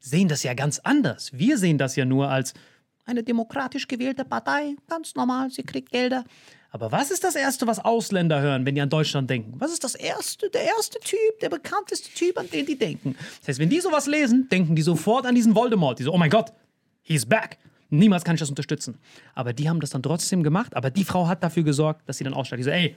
[0.00, 1.30] sehen das ja ganz anders.
[1.32, 2.54] Wir sehen das ja nur als
[3.06, 6.24] eine demokratisch gewählte Partei, ganz normal, sie kriegt Gelder.
[6.72, 9.54] Aber was ist das Erste, was Ausländer hören, wenn die an Deutschland denken?
[9.58, 13.16] Was ist das Erste, der erste Typ, der bekannteste Typ, an den die denken?
[13.40, 15.98] Das heißt, wenn die sowas lesen, denken die sofort an diesen Voldemort.
[15.98, 16.52] Die so, oh mein Gott,
[17.02, 17.58] he's back.
[17.88, 18.98] Niemals kann ich das unterstützen.
[19.34, 20.76] Aber die haben das dann trotzdem gemacht.
[20.76, 22.60] Aber die Frau hat dafür gesorgt, dass sie dann aussteigt.
[22.60, 22.96] Die so, ey,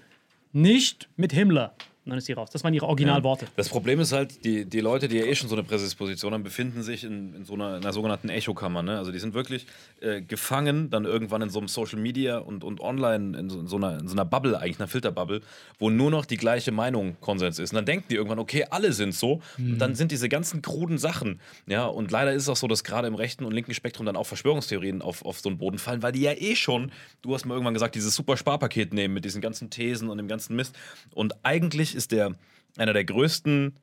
[0.52, 1.74] nicht mit Himmler.
[2.06, 2.50] Und dann ist sie raus.
[2.52, 3.48] Das waren ihre Originalworte.
[3.56, 6.44] Das Problem ist halt, die, die Leute, die ja eh schon so eine Prädisposition haben,
[6.44, 8.84] befinden sich in, in so einer, in einer sogenannten Echokammer.
[8.84, 8.98] Ne?
[8.98, 9.68] Also die sind wirklich
[10.02, 13.68] äh, gefangen, dann irgendwann in so einem Social Media und, und online, in so, in,
[13.68, 15.42] so einer, in so einer Bubble, eigentlich einer Filterbubble,
[15.80, 17.72] wo nur noch die gleiche Meinung Konsens ist.
[17.72, 19.42] Und dann denken die irgendwann, okay, alle sind so.
[19.58, 21.40] Und dann sind diese ganzen kruden Sachen.
[21.68, 24.18] Ja, und leider ist es auch so, dass gerade im rechten und linken Spektrum dann
[24.18, 27.46] auch Verschwörungstheorien auf, auf so einen Boden fallen, weil die ja eh schon, du hast
[27.46, 30.76] mal irgendwann gesagt, dieses super Sparpaket nehmen mit diesen ganzen Thesen und dem ganzen Mist.
[31.14, 32.36] Und eigentlich ist der
[32.78, 33.78] einer der größten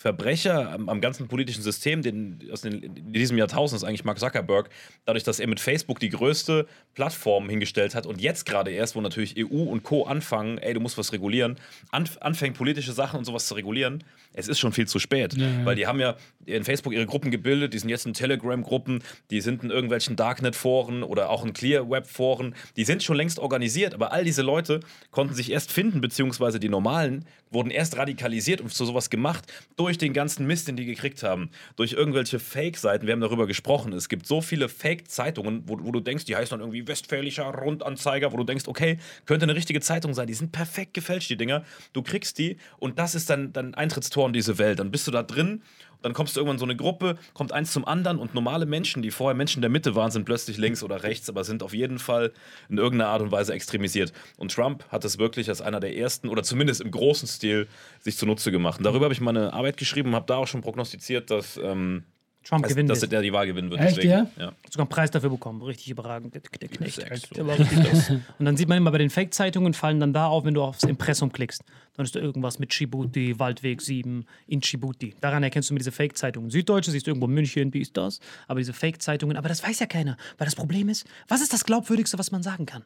[0.00, 4.18] Verbrecher am, am ganzen politischen System, den, aus den, in diesem Jahrtausend ist eigentlich Mark
[4.18, 4.70] Zuckerberg,
[5.04, 9.02] dadurch, dass er mit Facebook die größte Plattform hingestellt hat und jetzt gerade erst, wo
[9.02, 10.04] natürlich EU und Co.
[10.04, 11.56] anfangen, ey, du musst was regulieren,
[11.90, 15.34] anf anfängt politische Sachen und sowas zu regulieren, es ist schon viel zu spät.
[15.66, 19.42] Weil die haben ja in Facebook ihre Gruppen gebildet, die sind jetzt in Telegram-Gruppen, die
[19.42, 24.24] sind in irgendwelchen Darknet-Foren oder auch in Clear-Web-Foren, die sind schon längst organisiert, aber all
[24.24, 29.10] diese Leute konnten sich erst finden, beziehungsweise die normalen wurden erst radikalisiert und zu sowas
[29.10, 31.50] gemacht durch den ganzen Mist, den die gekriegt haben.
[31.76, 33.06] Durch irgendwelche Fake-Seiten.
[33.06, 33.92] Wir haben darüber gesprochen.
[33.92, 38.32] Es gibt so viele Fake-Zeitungen, wo, wo du denkst, die heißen dann irgendwie Westfälischer Rundanzeiger,
[38.32, 40.26] wo du denkst, okay, könnte eine richtige Zeitung sein.
[40.26, 41.64] Die sind perfekt gefälscht, die Dinger.
[41.92, 44.78] Du kriegst die und das ist dann dein Eintrittstor in diese Welt.
[44.78, 45.62] Dann bist du da drin.
[46.02, 49.02] Dann kommst du irgendwann in so eine Gruppe, kommt eins zum anderen und normale Menschen,
[49.02, 51.98] die vorher Menschen der Mitte waren, sind plötzlich links oder rechts, aber sind auf jeden
[51.98, 52.32] Fall
[52.68, 54.12] in irgendeiner Art und Weise extremisiert.
[54.36, 57.68] Und Trump hat es wirklich als einer der ersten oder zumindest im großen Stil
[58.00, 58.78] sich zunutze gemacht.
[58.78, 62.04] Und darüber habe ich meine Arbeit geschrieben, habe da auch schon prognostiziert, dass, ähm,
[62.42, 63.12] Trump dass, gewinnt dass wird.
[63.12, 63.80] er die Wahl gewinnen wird.
[63.80, 64.26] Echt, Deswegen, ja?
[64.38, 64.46] ja.
[64.46, 65.60] Hat sogar einen Preis dafür bekommen.
[65.62, 66.34] Richtig überragend.
[66.34, 67.06] Der, der Knecht.
[67.34, 67.44] So.
[67.44, 68.10] Das.
[68.38, 70.84] Und dann sieht man immer bei den Fake-Zeitungen fallen dann da auf, wenn du aufs
[70.84, 71.62] Impressum klickst.
[71.94, 75.14] Dann ist da irgendwas mit Djibouti, Waldweg 7 in Djibouti.
[75.20, 76.50] Daran erkennst du mir diese Fake-Zeitungen.
[76.50, 78.20] Süddeutsche siehst du irgendwo München, wie ist das?
[78.48, 80.16] Aber diese Fake-Zeitungen, aber das weiß ja keiner.
[80.38, 82.84] Weil das Problem ist, was ist das Glaubwürdigste, was man sagen kann?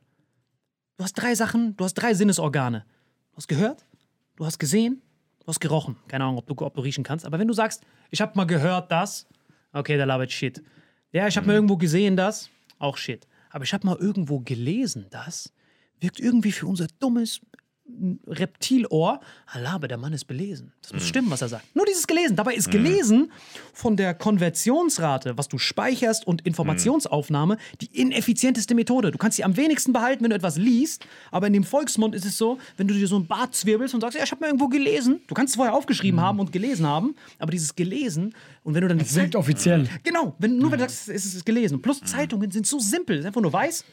[0.96, 2.84] Du hast drei Sachen, du hast drei Sinnesorgane.
[3.32, 3.84] Du hast gehört,
[4.36, 5.02] du hast gesehen,
[5.40, 5.96] du hast gerochen.
[6.08, 7.24] Keine Ahnung, ob du, ob du riechen kannst.
[7.26, 9.26] Aber wenn du sagst, ich habe mal gehört, dass,
[9.74, 10.62] okay, der labert Shit.
[11.12, 13.26] Ja, ich habe mal irgendwo gesehen, dass, auch Shit.
[13.50, 15.52] Aber ich habe mal irgendwo gelesen, dass,
[16.00, 17.40] wirkt irgendwie für unser dummes
[18.26, 20.72] Reptilohr, aber der Mann ist belesen.
[20.80, 21.76] Das muss stimmen, was er sagt.
[21.76, 22.34] Nur dieses gelesen.
[22.34, 23.30] Dabei ist gelesen
[23.74, 29.10] von der Konversionsrate, was du speicherst und Informationsaufnahme, die ineffizienteste Methode.
[29.10, 32.24] Du kannst sie am wenigsten behalten, wenn du etwas liest, aber in dem Volksmund ist
[32.24, 34.46] es so, wenn du dir so ein Bart zwirbelst und sagst, ja, ich habe mal
[34.46, 38.74] irgendwo gelesen, du kannst es vorher aufgeschrieben haben und gelesen haben, aber dieses gelesen und
[38.74, 39.86] wenn du dann wirkt offiziell.
[40.02, 41.82] Genau, wenn, nur wenn du sagst, es ist gelesen.
[41.82, 43.84] Plus Zeitungen sind so simpel, es ist einfach nur weiß,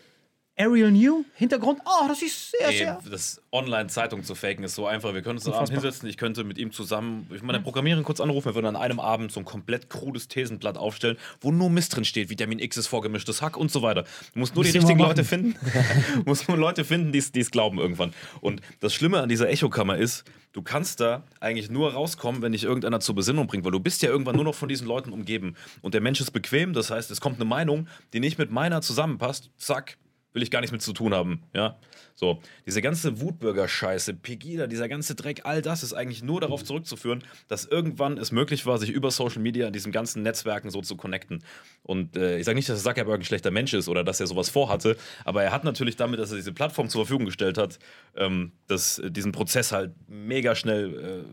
[0.58, 3.02] Ariel New, Hintergrund, oh, das ist sehr, Ey, sehr.
[3.10, 5.14] das Online-Zeitung zu faken ist so einfach.
[5.14, 8.48] Wir können uns abends hinsetzen, ich könnte mit ihm zusammen, ich meine, Programmierer kurz anrufen,
[8.48, 12.06] wir würden an einem Abend so ein komplett krudes Thesenblatt aufstellen, wo nur Mist drin
[12.06, 14.04] steht, Vitamin X ist vorgemischtes Hack und so weiter.
[14.34, 15.00] Du musst nur die Müssen wir richtigen.
[15.00, 15.56] Leute finden,
[16.16, 18.14] du musst nur Leute finden, die es glauben irgendwann.
[18.42, 22.66] Und das Schlimme an dieser Echokammer ist, du kannst da eigentlich nur rauskommen, wenn dich
[22.66, 25.56] irgendeiner zur Besinnung bringt, weil du bist ja irgendwann nur noch von diesen Leuten umgeben.
[25.82, 28.82] Und der Mensch ist bequem, das heißt, es kommt eine Meinung, die nicht mit meiner
[28.82, 29.98] zusammenpasst, zack,
[30.34, 31.78] will ich gar nichts mit zu tun haben, ja.
[32.16, 37.24] So, diese ganze Wutbürger-Scheiße, Pegida, dieser ganze Dreck, all das ist eigentlich nur darauf zurückzuführen,
[37.48, 40.96] dass irgendwann es möglich war, sich über Social Media in diesen ganzen Netzwerken so zu
[40.96, 41.44] connecten.
[41.84, 44.50] Und äh, ich sage nicht, dass Zuckerberg ein schlechter Mensch ist oder dass er sowas
[44.50, 47.80] vorhatte, aber er hat natürlich damit, dass er diese Plattform zur Verfügung gestellt hat,
[48.16, 51.26] ähm, das, äh, diesen Prozess halt mega schnell,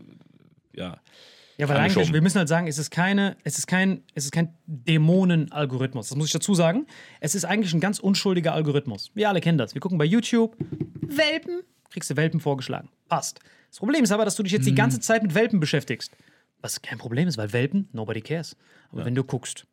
[0.75, 0.99] äh, ja.
[1.59, 4.31] Ja, weil eigentlich, wir müssen halt sagen, es ist keine, es ist kein, es ist
[4.31, 6.07] kein Dämonen-Algorithmus.
[6.07, 6.87] Das muss ich dazu sagen.
[7.19, 9.11] Es ist eigentlich ein ganz unschuldiger Algorithmus.
[9.13, 9.73] Wir alle kennen das.
[9.73, 10.55] Wir gucken bei YouTube,
[11.01, 12.87] Welpen, kriegst du Welpen vorgeschlagen.
[13.09, 13.41] Passt.
[13.69, 16.15] Das Problem ist aber, dass du dich jetzt die ganze Zeit mit Welpen beschäftigst.
[16.61, 18.55] Was kein Problem ist, weil Welpen, nobody cares.
[18.93, 19.67] Aber wenn du guckst,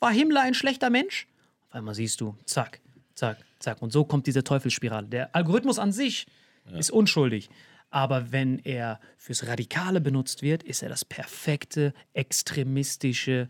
[0.00, 1.28] war Himmler ein schlechter Mensch?
[1.68, 2.82] Auf einmal siehst du, zack,
[3.14, 3.80] zack, zack.
[3.80, 5.06] Und so kommt diese Teufelsspirale.
[5.06, 6.26] Der Algorithmus an sich
[6.76, 7.48] ist unschuldig.
[7.96, 13.48] Aber wenn er fürs Radikale benutzt wird, ist er das perfekte extremistische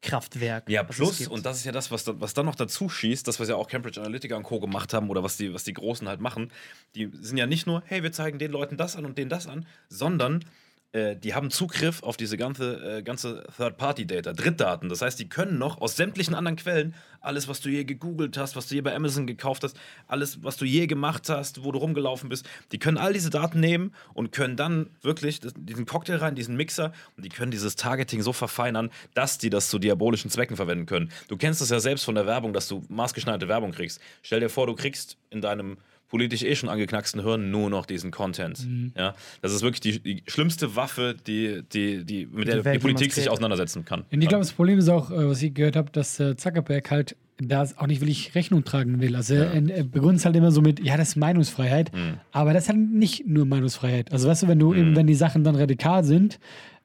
[0.00, 0.70] Kraftwerk.
[0.70, 3.48] Ja, plus, und das ist ja das, was, was dann noch dazu schießt, das, was
[3.48, 4.60] ja auch Cambridge Analytica und Co.
[4.60, 6.52] gemacht haben oder was die, was die Großen halt machen,
[6.94, 9.48] die sind ja nicht nur, hey, wir zeigen den Leuten das an und denen das
[9.48, 10.44] an, sondern
[10.92, 14.88] äh, die haben Zugriff auf diese ganze, äh, ganze Third-Party-Data, Drittdaten.
[14.88, 18.56] Das heißt, die können noch aus sämtlichen anderen Quellen alles, was du je gegoogelt hast,
[18.56, 19.78] was du je bei Amazon gekauft hast,
[20.08, 23.60] alles, was du je gemacht hast, wo du rumgelaufen bist, die können all diese Daten
[23.60, 27.76] nehmen und können dann wirklich das- diesen Cocktail rein, diesen Mixer und die können dieses
[27.76, 31.10] Targeting so verfeinern, dass die das zu diabolischen Zwecken verwenden können.
[31.28, 34.00] Du kennst es ja selbst von der Werbung, dass du maßgeschneiderte Werbung kriegst.
[34.22, 35.76] Stell dir vor, du kriegst in deinem
[36.10, 38.66] politisch eh schon angeknacksten Hirn nur noch diesen Content.
[38.96, 42.74] Ja, das ist wirklich die, die schlimmste Waffe, die, die, die, mit der Die Welt,
[42.76, 44.04] die Politik sich auseinandersetzen kann.
[44.10, 46.90] Und ich glaube, das Problem ist auch, äh, was ich gehört habe, dass äh, Zuckerberg
[46.90, 49.16] halt da auch nicht wirklich Rechnung tragen will.
[49.16, 51.90] Also er, er begründet es halt immer so mit, ja, das ist Meinungsfreiheit,
[52.32, 54.12] aber das ist halt nicht nur Meinungsfreiheit.
[54.12, 56.38] Also weißt du, wenn du eben, wenn die Sachen dann radikal sind,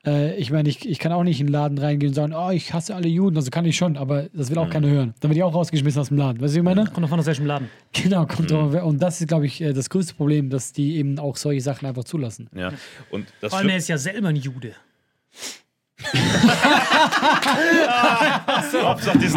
[0.06, 2.52] äh, ich meine, ich, ich kann auch nicht in den Laden reingehen und sagen, oh,
[2.52, 5.14] ich hasse alle Juden, also kann ich schon, aber das will auch keiner hören.
[5.20, 6.42] Dann werde ich auch rausgeschmissen aus dem Laden.
[6.42, 6.86] Weißt du, wie ich meine?
[6.86, 7.70] Kommt davon aus welchem Laden.
[7.94, 8.74] Genau, kommt drauf.
[8.84, 11.88] Und das ist, glaube ich, äh, das größte Problem, dass die eben auch solche Sachen
[11.88, 12.50] einfach zulassen.
[12.56, 12.74] Ja.
[13.10, 14.74] Und das Vor allem, er ist ja selber ein Jude.
[18.84, 19.32] Hauptsache diesen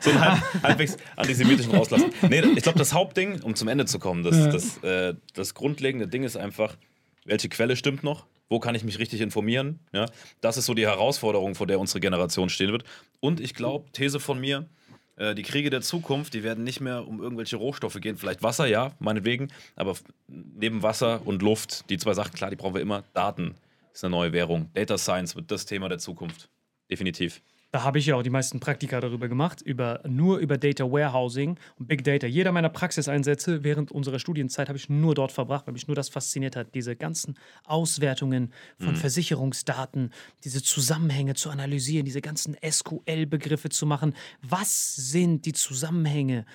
[0.00, 2.10] so einen halb, halbwegs antisemitischen rauslassen.
[2.28, 6.08] Nee, ich glaube, das Hauptding, um zum Ende zu kommen, das, das, äh, das grundlegende
[6.08, 6.76] Ding ist einfach,
[7.24, 8.26] welche Quelle stimmt noch?
[8.50, 9.78] Wo kann ich mich richtig informieren?
[9.92, 10.06] Ja,
[10.40, 12.84] das ist so die Herausforderung, vor der unsere Generation stehen wird.
[13.20, 14.68] Und ich glaube, These von mir,
[15.16, 18.16] äh, die Kriege der Zukunft, die werden nicht mehr um irgendwelche Rohstoffe gehen.
[18.16, 19.52] Vielleicht Wasser, ja, meinetwegen.
[19.76, 19.94] Aber
[20.26, 23.04] neben Wasser und Luft, die zwei Sachen, klar, die brauchen wir immer.
[23.14, 23.54] Daten
[23.92, 24.68] ist eine neue Währung.
[24.74, 26.48] Data Science wird das Thema der Zukunft.
[26.90, 27.40] Definitiv.
[27.72, 31.56] Da habe ich ja auch die meisten Praktika darüber gemacht, über, nur über Data Warehousing
[31.78, 32.26] und Big Data.
[32.26, 36.08] Jeder meiner Praxiseinsätze während unserer Studienzeit habe ich nur dort verbracht, weil mich nur das
[36.08, 36.74] fasziniert hat.
[36.74, 40.12] Diese ganzen Auswertungen von Versicherungsdaten,
[40.42, 44.14] diese Zusammenhänge zu analysieren, diese ganzen SQL-Begriffe zu machen.
[44.42, 46.46] Was sind die Zusammenhänge,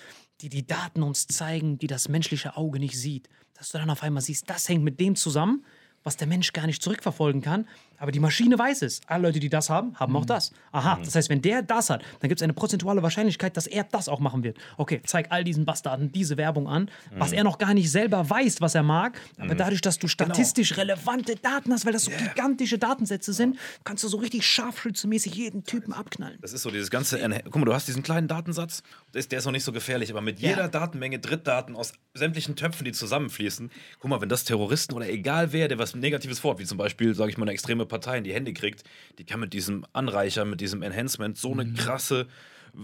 [0.42, 3.30] die die Daten uns zeigen, die das menschliche Auge nicht sieht?
[3.54, 5.64] Dass du dann auf einmal siehst, das hängt mit dem zusammen,
[6.04, 7.68] was der Mensch gar nicht zurückverfolgen kann.
[7.98, 9.02] Aber die Maschine weiß es.
[9.08, 10.52] Alle Leute, die das haben, haben auch das.
[10.72, 13.84] Aha, das heißt, wenn der das hat, dann gibt es eine prozentuale Wahrscheinlichkeit, dass er
[13.84, 14.58] das auch machen wird.
[14.78, 18.62] Okay, zeig all diesen Bastarden diese Werbung an, was er noch gar nicht selber weiß,
[18.62, 19.20] was er mag.
[19.38, 24.04] Aber dadurch, dass du statistisch relevante Daten hast, weil das so gigantische Datensätze sind, kannst
[24.04, 26.38] du so richtig scharfschützenmäßig jeden Typen abknallen.
[26.42, 27.20] Das ist so dieses ganze.
[27.46, 28.84] Guck mal, du hast diesen kleinen Datensatz,
[29.14, 32.56] der ist, der ist noch nicht so gefährlich, aber mit jeder Datenmenge Drittdaten aus sämtlichen
[32.56, 36.60] Töpfen, die zusammenfließen, guck mal, wenn das Terroristen oder egal wer, der was Negatives vorhat,
[36.60, 38.84] wie zum Beispiel, sage ich mal, eine extreme Partei in die Hände kriegt,
[39.18, 42.28] die kann mit diesem Anreicher, mit diesem Enhancement so eine krasse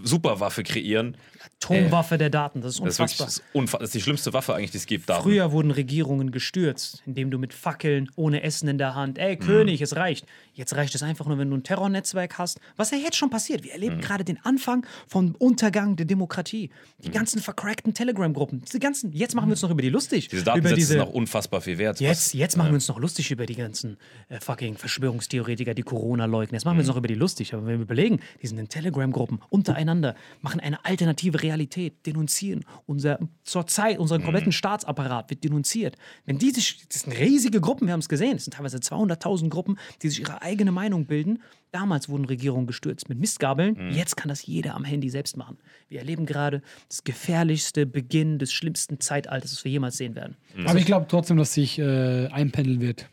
[0.02, 1.16] Superwaffe kreieren.
[1.60, 3.26] Atomwaffe der Daten, das ist Das ist wirklich unfassbar.
[3.26, 5.08] das ist, unfa das ist die schlimmste Waffe eigentlich, die es gibt.
[5.08, 5.22] Daten.
[5.22, 9.80] Früher wurden Regierungen gestürzt, indem du mit Fackeln, ohne Essen in der Hand, ey König,
[9.82, 10.26] es reicht.
[10.54, 13.64] Jetzt reicht es einfach nur, wenn du ein Terrornetzwerk hast, was ja jetzt schon passiert.
[13.64, 16.70] Wir erleben gerade den Anfang vom Untergang der Demokratie.
[16.98, 20.28] Die ganzen vercrackten Telegram-Gruppen, diese ganzen, jetzt machen wir uns noch über die lustig.
[20.28, 22.00] Diese Datensätze diese, sind auch unfassbar viel wert.
[22.00, 23.96] Jetzt, Was- jetzt machen wir uns noch lustig über die ganzen
[24.28, 26.54] äh, fucking Verschwörungstheoretiker, die Corona leugnen.
[26.56, 27.54] Jetzt machen wir uns noch über die lustig.
[27.54, 32.64] Aber wenn wir überlegen, die sind in Telegram-Gruppen untereinander machen eine alternative Realität, denunzieren.
[32.86, 35.96] Unser, zurzeit, unseren kompletten Staatsapparat wird denunziert.
[36.26, 39.78] Wenn diese, das sind riesige Gruppen, wir haben es gesehen, es sind teilweise 200.000 Gruppen,
[40.02, 41.42] die sich ihre eigene Meinung bilden.
[41.70, 43.90] Damals wurden Regierungen gestürzt mit Mistgabeln.
[43.92, 45.56] Jetzt kann das jeder am Handy selbst machen.
[45.88, 50.36] Wir erleben gerade das gefährlichste Beginn des schlimmsten Zeitalters, das wir jemals sehen werden.
[50.66, 53.08] Aber ich glaube trotzdem, dass sich äh, einpendeln wird.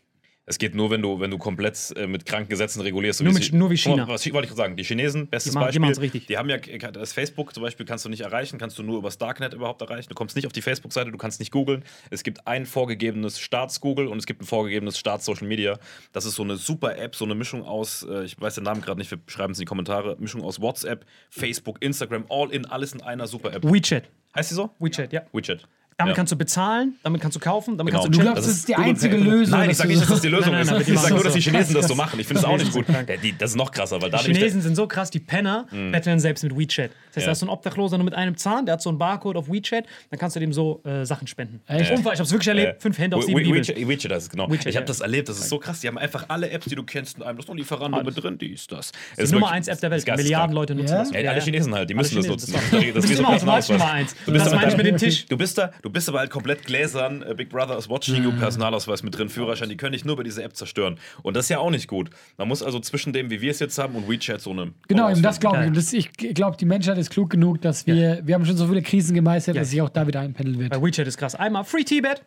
[0.50, 3.20] Es geht nur, wenn du, wenn du komplett äh, mit kranken Gesetzen regulierst.
[3.20, 4.08] so Nur wie mit- sie- nur wie China.
[4.08, 4.76] Was wollte ich gerade sagen?
[4.76, 5.82] Die Chinesen, bestes Die machen- die Beispiel.
[5.82, 6.26] machen's richtig.
[6.26, 9.20] Die haben ja, das Facebook zum Beispiel kannst du nicht erreichen, kannst du nur übers
[9.20, 10.10] Darknet überhaupt erreichen.
[10.10, 11.84] Du kommst nicht auf die Facebook-Seite, du kannst nicht googeln.
[12.10, 15.78] Es gibt ein vorgegebenes Staats-Google und es gibt ein vorgegebenes Staats-Social Media.
[16.14, 18.82] Das ist so eine super App, so eine Mischung aus, äh, ich weiß den Namen
[18.82, 22.66] gerade nicht, wir schreiben es in die Kommentare, Mischung aus WhatsApp, Facebook, Instagram, all in,
[22.66, 23.64] alles in einer super App.
[23.64, 24.10] WeChat.
[24.36, 24.72] Heißt die so?
[24.80, 25.22] WeChat, ja.
[25.32, 25.68] WeChat.
[26.00, 26.16] Damit ja.
[26.16, 28.04] kannst du bezahlen, damit kannst du kaufen, damit Genau.
[28.04, 29.18] kannst du Du glaubst, das ist die einzige.
[29.18, 29.60] Lösung.
[29.60, 30.70] Nein, ich sage nicht, dass das die Lösung Nein, nein, ist.
[30.72, 31.42] aber die ich sage nur, dass die.
[31.42, 32.20] Chinesen das so machen.
[32.22, 32.86] Ich finde es auch nicht gut.
[32.88, 35.68] Ja, die, das ist noch krasser, weil da Die Chinesen sind so krass, die Penner
[35.92, 36.92] betteln selbst mit WeChat.
[37.14, 37.26] Das heißt, Ja.
[37.26, 39.52] da ist so ein Obdachloser nur mit einem Zahn, der hat so einen Barcode auf
[39.52, 41.60] WeChat, dann kannst du dem so äh, Sachen spenden.
[41.68, 41.92] Echt?
[41.92, 43.62] Unfall, ich hab's wirklich erlebt, fünf Hände auf sieben Bibeln.
[43.68, 44.50] WeChat, WeChat heißt es, genau.
[44.50, 44.88] WeChat, ich habe ja.
[44.88, 45.82] das erlebt, das ist so krass.
[45.82, 47.36] Die haben einfach alle Apps, die du kennst, in einem.
[47.36, 48.94] Das ist noch Lieferando mit drin, dies, das.
[49.20, 50.06] Die Nummer 1 App der Welt.
[50.16, 51.12] Milliarden Leute nutzen das.
[51.12, 52.54] Ja, alle Chinesen halt, die müssen das nutzen.
[52.54, 53.70] das ist- ist immer automatisch.
[53.70, 54.16] Nummer eins.
[54.26, 55.26] Du bist Das da mit meine ich mit dem deinem- Tisch.
[55.26, 58.32] Du bist da, du bist aber halt komplett Gläsern, äh, Big Brother is watching you,
[58.32, 61.00] Personalausweis mit drin, Führerschein, die können dich nur über diese App zerstören.
[61.24, 62.10] Und das ist ja auch nicht gut.
[62.38, 64.72] Man muss also zwischen dem, wie wir es jetzt haben, und WeChat so eine.
[64.88, 65.68] Genau, eben das glaube ich.
[65.68, 68.68] Und das, ich glaube, die Menschheit ist klug genug, dass wir, wir haben schon so
[68.68, 69.62] viele Krisen gemeistert, Ja.
[69.62, 70.70] dass sich auch da wieder einpendeln wird.
[70.72, 71.36] Bei WeChat ist krass.
[71.36, 72.22] Einmal Free Tibet.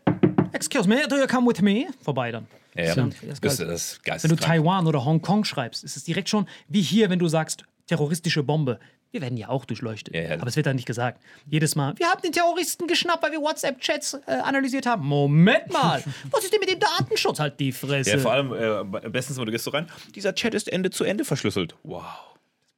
[0.53, 1.87] Excuse me, do you come with me?
[2.03, 2.47] Vorbei dann.
[2.75, 2.95] Ja, ja.
[2.95, 4.19] Das Das, ist das, ist geil.
[4.23, 7.65] Wenn du Taiwan oder Hongkong schreibst, ist es direkt schon wie hier, wenn du sagst,
[7.87, 8.79] terroristische Bombe.
[9.13, 10.15] Wir werden ja auch durchleuchtet.
[10.15, 10.35] Ja, ja.
[10.37, 11.23] Aber es wird dann nicht gesagt.
[11.47, 15.07] Jedes Mal, wir haben den Terroristen geschnappt, weil wir WhatsApp-Chats äh, analysiert haben.
[15.07, 17.39] Moment mal, was ist denn mit dem Datenschutz?
[17.39, 18.11] Halt die Fresse.
[18.11, 21.05] Ja, vor allem, äh, bestens, wenn du gehst so rein, dieser Chat ist Ende zu
[21.05, 21.75] Ende verschlüsselt.
[21.83, 22.32] Wow.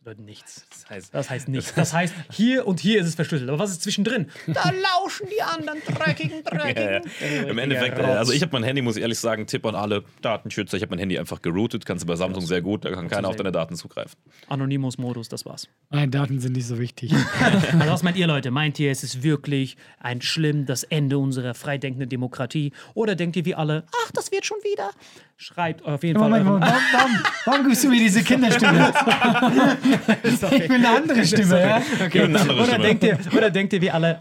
[0.04, 0.66] Bedeutet nichts.
[0.70, 1.74] Das heißt, Das heißt nichts.
[1.74, 3.48] Das heißt, hier und hier ist es verschlüsselt.
[3.48, 4.28] Aber was ist zwischendrin?
[4.46, 7.00] Da lauschen die anderen dreckigen, Ja, ja.
[7.00, 7.48] dreckigen.
[7.48, 10.76] Im Endeffekt, also ich habe mein Handy, muss ich ehrlich sagen, Tipp an alle Datenschützer,
[10.76, 13.28] ich habe mein Handy einfach geroutet, kannst du bei Samsung sehr gut, da kann keiner
[13.28, 14.18] auf deine Daten zugreifen.
[14.48, 15.68] Anonymous-Modus, das war's.
[15.90, 17.12] Nein, Daten sind nicht so wichtig.
[17.44, 18.50] Also was meint ihr, Leute?
[18.50, 22.72] Meint ihr, es ist wirklich ein schlimm das Ende unserer freidenkenden Demokratie?
[22.94, 24.90] Oder denkt ihr wie alle, ach, das wird schon wieder?
[25.36, 26.52] Schreibt auf jeden Moment, Fall.
[26.54, 28.92] Moment, warum, warum, warum gibst du mir diese Kinderstimme?
[30.24, 31.82] ich will eine andere Stimme, ja?
[32.04, 32.22] Okay.
[32.22, 32.84] Eine andere Oder Stimme.
[32.84, 34.20] denkt, ihr, oder denkt ihr wie alle,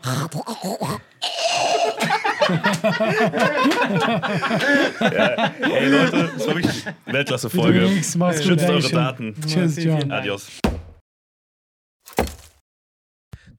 [5.59, 7.89] Ey Leute, das war wirklich Weltklasse-Folge.
[8.41, 8.89] Schützt eure.
[8.89, 9.35] Daten.
[9.47, 10.11] Tschüss, John.
[10.11, 10.47] Adios.